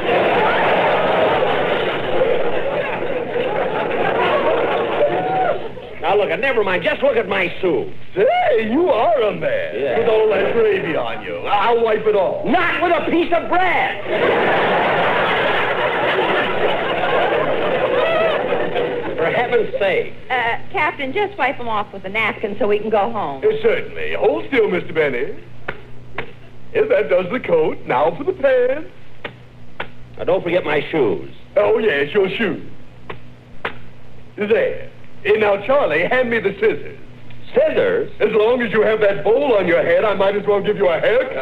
Look 6.16 6.30
at, 6.30 6.40
never 6.40 6.64
mind. 6.64 6.82
Just 6.82 7.02
look 7.02 7.16
at 7.16 7.28
my 7.28 7.54
soup. 7.60 7.88
Say, 8.14 8.70
you 8.70 8.88
are 8.88 9.20
a 9.22 9.32
man. 9.32 9.74
Yeah. 9.78 9.98
With 9.98 10.08
all 10.08 10.28
that 10.30 10.52
gravy 10.52 10.96
on 10.96 11.22
you. 11.22 11.36
I'll 11.38 11.82
wipe 11.82 12.06
it 12.06 12.14
off. 12.14 12.46
Not 12.46 12.82
with 12.82 12.92
a 12.92 13.10
piece 13.10 13.32
of 13.32 13.48
bread. 13.48 14.02
For 19.16 19.30
heaven's 19.30 19.72
sake. 19.78 20.12
Uh, 20.30 20.58
Captain, 20.72 21.12
just 21.12 21.36
wipe 21.38 21.58
them 21.58 21.68
off 21.68 21.92
with 21.92 22.04
a 22.04 22.08
napkin 22.08 22.56
so 22.58 22.68
we 22.68 22.78
can 22.78 22.90
go 22.90 23.10
home. 23.10 23.42
Uh, 23.44 23.48
certainly. 23.62 24.14
Hold 24.14 24.46
still, 24.48 24.68
Mr. 24.68 24.94
Benny. 24.94 25.42
If 26.72 26.88
that 26.90 27.08
does 27.08 27.30
the 27.32 27.40
coat, 27.40 27.78
now 27.86 28.14
for 28.16 28.24
the 28.24 28.32
pants. 28.32 28.90
Now 30.18 30.24
don't 30.24 30.42
forget 30.42 30.64
my 30.64 30.86
shoes. 30.90 31.34
Oh, 31.56 31.78
yes, 31.78 32.12
your 32.12 32.28
shoes. 32.28 32.70
There. 34.36 34.90
And 35.24 35.40
now, 35.40 35.56
Charlie, 35.66 36.04
hand 36.06 36.30
me 36.30 36.38
the 36.40 36.52
scissors. 36.54 36.98
Scissors? 37.54 38.10
As 38.20 38.30
long 38.32 38.62
as 38.62 38.72
you 38.72 38.82
have 38.82 39.00
that 39.00 39.24
bowl 39.24 39.54
on 39.54 39.66
your 39.66 39.82
head, 39.82 40.04
I 40.04 40.14
might 40.14 40.36
as 40.36 40.46
well 40.46 40.60
give 40.62 40.76
you 40.76 40.88
a 40.88 41.00
haircut. 41.00 41.36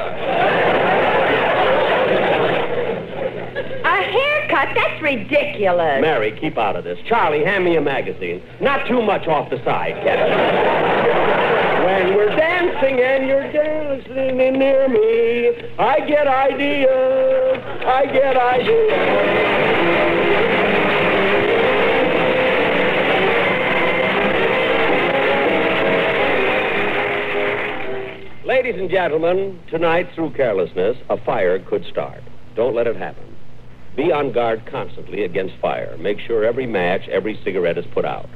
A 3.85 4.03
haircut? 4.03 4.75
That's 4.75 5.03
ridiculous. 5.03 6.01
Mary, 6.01 6.33
keep 6.41 6.57
out 6.57 6.77
of 6.77 6.85
this. 6.85 6.99
Charlie, 7.07 7.45
hand 7.45 7.65
me 7.65 7.77
a 7.77 7.81
magazine. 7.81 8.43
Not 8.61 8.87
too 8.87 9.03
much 9.03 9.27
off 9.27 9.51
the 9.51 9.63
side, 9.65 9.95
Captain. 10.03 11.85
when 11.85 12.15
we're 12.17 12.35
dancing 12.37 13.01
and 13.01 13.27
you're 13.27 13.53
dancing 13.53 14.37
near 14.37 14.89
me, 14.89 15.71
I 15.79 16.01
get 16.07 16.27
ideas. 16.27 17.59
I 17.85 18.07
get 18.07 18.37
ideas. 18.37 19.74
Ladies 28.55 28.79
and 28.79 28.89
gentlemen, 28.89 29.59
tonight, 29.69 30.09
through 30.15 30.31
carelessness, 30.31 30.97
a 31.11 31.17
fire 31.25 31.59
could 31.59 31.85
start. 31.87 32.23
Don't 32.55 32.73
let 32.73 32.87
it 32.87 32.95
happen. 32.95 33.37
Be 33.97 34.13
on 34.13 34.31
guard 34.31 34.65
constantly 34.67 35.25
against 35.25 35.57
fire. 35.57 35.97
Make 35.99 36.21
sure 36.21 36.45
every 36.45 36.65
match, 36.65 37.09
every 37.09 37.37
cigarette 37.43 37.79
is 37.79 37.85
put 37.93 38.05
out. 38.05 38.29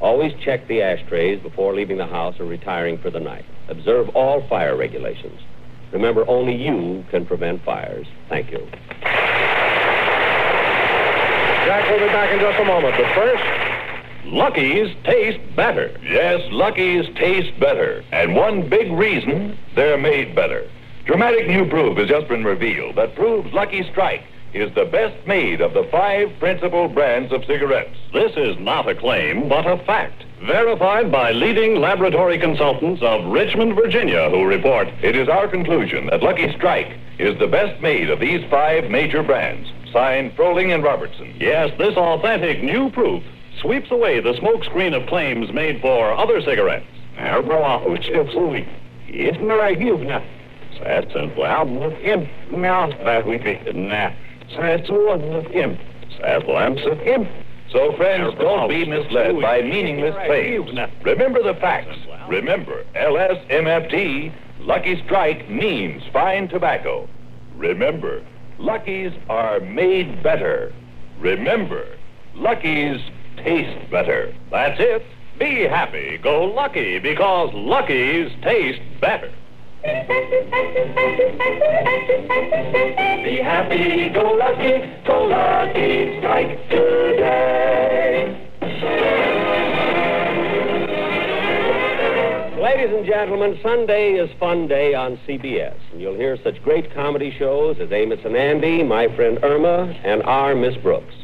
Always 0.00 0.32
check 0.42 0.66
the 0.66 0.80
ashtrays 0.80 1.42
before 1.42 1.74
leaving 1.74 1.98
the 1.98 2.06
house 2.06 2.40
or 2.40 2.46
retiring 2.46 2.96
for 3.02 3.10
the 3.10 3.20
night. 3.20 3.44
Observe 3.68 4.08
all 4.16 4.40
fire 4.48 4.74
regulations. 4.78 5.38
Remember, 5.92 6.26
only 6.26 6.56
you 6.56 7.04
can 7.10 7.26
prevent 7.26 7.62
fires. 7.62 8.06
Thank 8.30 8.50
you. 8.50 8.66
Jack 11.66 11.84
will 11.90 12.00
be 12.00 12.06
back 12.14 12.32
in 12.32 12.40
just 12.40 12.58
a 12.58 12.64
moment, 12.64 12.94
but 12.96 13.14
first, 13.14 13.44
Lucky's 14.24 14.94
taste 15.04 15.40
better. 15.56 15.98
Yes, 16.02 16.40
Lucky's 16.52 17.06
taste 17.16 17.58
better. 17.58 18.04
And 18.12 18.34
one 18.34 18.68
big 18.68 18.92
reason, 18.92 19.58
they're 19.74 19.98
made 19.98 20.34
better. 20.34 20.68
Dramatic 21.06 21.48
new 21.48 21.68
proof 21.68 21.96
has 21.98 22.08
just 22.08 22.28
been 22.28 22.44
revealed 22.44 22.96
that 22.96 23.14
proves 23.14 23.52
Lucky 23.52 23.82
Strike 23.90 24.22
is 24.52 24.72
the 24.74 24.84
best 24.84 25.26
made 25.26 25.60
of 25.60 25.74
the 25.74 25.84
five 25.90 26.30
principal 26.38 26.88
brands 26.88 27.32
of 27.32 27.44
cigarettes. 27.44 27.96
This 28.12 28.32
is 28.36 28.58
not 28.58 28.88
a 28.88 28.94
claim, 28.94 29.48
but 29.48 29.66
a 29.66 29.78
fact. 29.84 30.24
Verified 30.42 31.10
by 31.12 31.32
leading 31.32 31.76
laboratory 31.76 32.38
consultants 32.38 33.02
of 33.02 33.24
Richmond, 33.26 33.74
Virginia, 33.74 34.28
who 34.30 34.44
report 34.44 34.88
It 35.02 35.16
is 35.16 35.28
our 35.28 35.46
conclusion 35.48 36.06
that 36.06 36.22
Lucky 36.22 36.52
Strike 36.52 36.96
is 37.18 37.38
the 37.38 37.46
best 37.46 37.80
made 37.80 38.10
of 38.10 38.20
these 38.20 38.44
five 38.50 38.90
major 38.90 39.22
brands. 39.22 39.68
Signed 39.92 40.36
Froehling 40.36 40.74
and 40.74 40.82
Robertson. 40.82 41.34
Yes, 41.38 41.70
this 41.78 41.96
authentic 41.96 42.62
new 42.62 42.90
proof 42.90 43.22
sweeps 43.60 43.90
away 43.90 44.20
the 44.20 44.34
smokescreen 44.34 44.94
of 45.00 45.08
claims 45.08 45.52
made 45.52 45.80
for 45.80 46.12
other 46.12 46.40
cigarettes. 46.42 46.86
So, 54.54 54.62
it's 54.62 54.90
one, 54.90 55.46
so 56.16 56.52
lamps 56.52 56.82
it. 56.84 57.28
So 57.70 57.92
friends, 57.96 58.34
don't 58.40 58.68
be 58.68 58.84
misled 58.84 59.40
by 59.40 59.62
meaningless 59.62 60.16
claims. 60.26 60.70
Remember 61.04 61.42
the 61.42 61.54
facts. 61.54 61.96
Remember, 62.28 62.84
LSMFT, 62.96 64.32
Lucky 64.60 65.02
Strike 65.04 65.48
means 65.48 66.02
fine 66.12 66.48
tobacco. 66.48 67.08
Remember, 67.56 68.24
Luckies 68.58 69.12
are 69.28 69.60
made 69.60 70.22
better. 70.22 70.72
Remember, 71.20 71.86
Lucky's 72.34 73.00
taste 73.44 73.90
better. 73.90 74.34
That's 74.50 74.80
it. 74.80 75.02
Be 75.38 75.62
happy. 75.62 76.18
Go 76.18 76.44
lucky 76.44 76.98
because 76.98 77.50
Lucky's 77.54 78.30
taste 78.42 78.80
better. 79.00 79.32
Be 83.24 83.40
happy, 83.42 84.10
go 84.10 84.32
lucky, 84.32 84.82
go 85.06 85.24
lucky, 85.24 86.18
strike 86.18 86.68
today. 86.68 88.36
Ladies 92.60 92.94
and 92.94 93.06
gentlemen, 93.06 93.58
Sunday 93.62 94.12
is 94.12 94.30
Fun 94.38 94.68
Day 94.68 94.92
on 94.94 95.18
CBS, 95.26 95.78
and 95.92 96.00
you'll 96.02 96.14
hear 96.14 96.36
such 96.44 96.62
great 96.62 96.92
comedy 96.92 97.34
shows 97.38 97.78
as 97.80 97.90
Amos 97.90 98.20
and 98.26 98.36
Andy, 98.36 98.82
My 98.82 99.08
Friend 99.16 99.38
Irma, 99.42 99.94
and 100.04 100.22
Our 100.24 100.54
Miss 100.54 100.76
Brooks. 100.76 101.14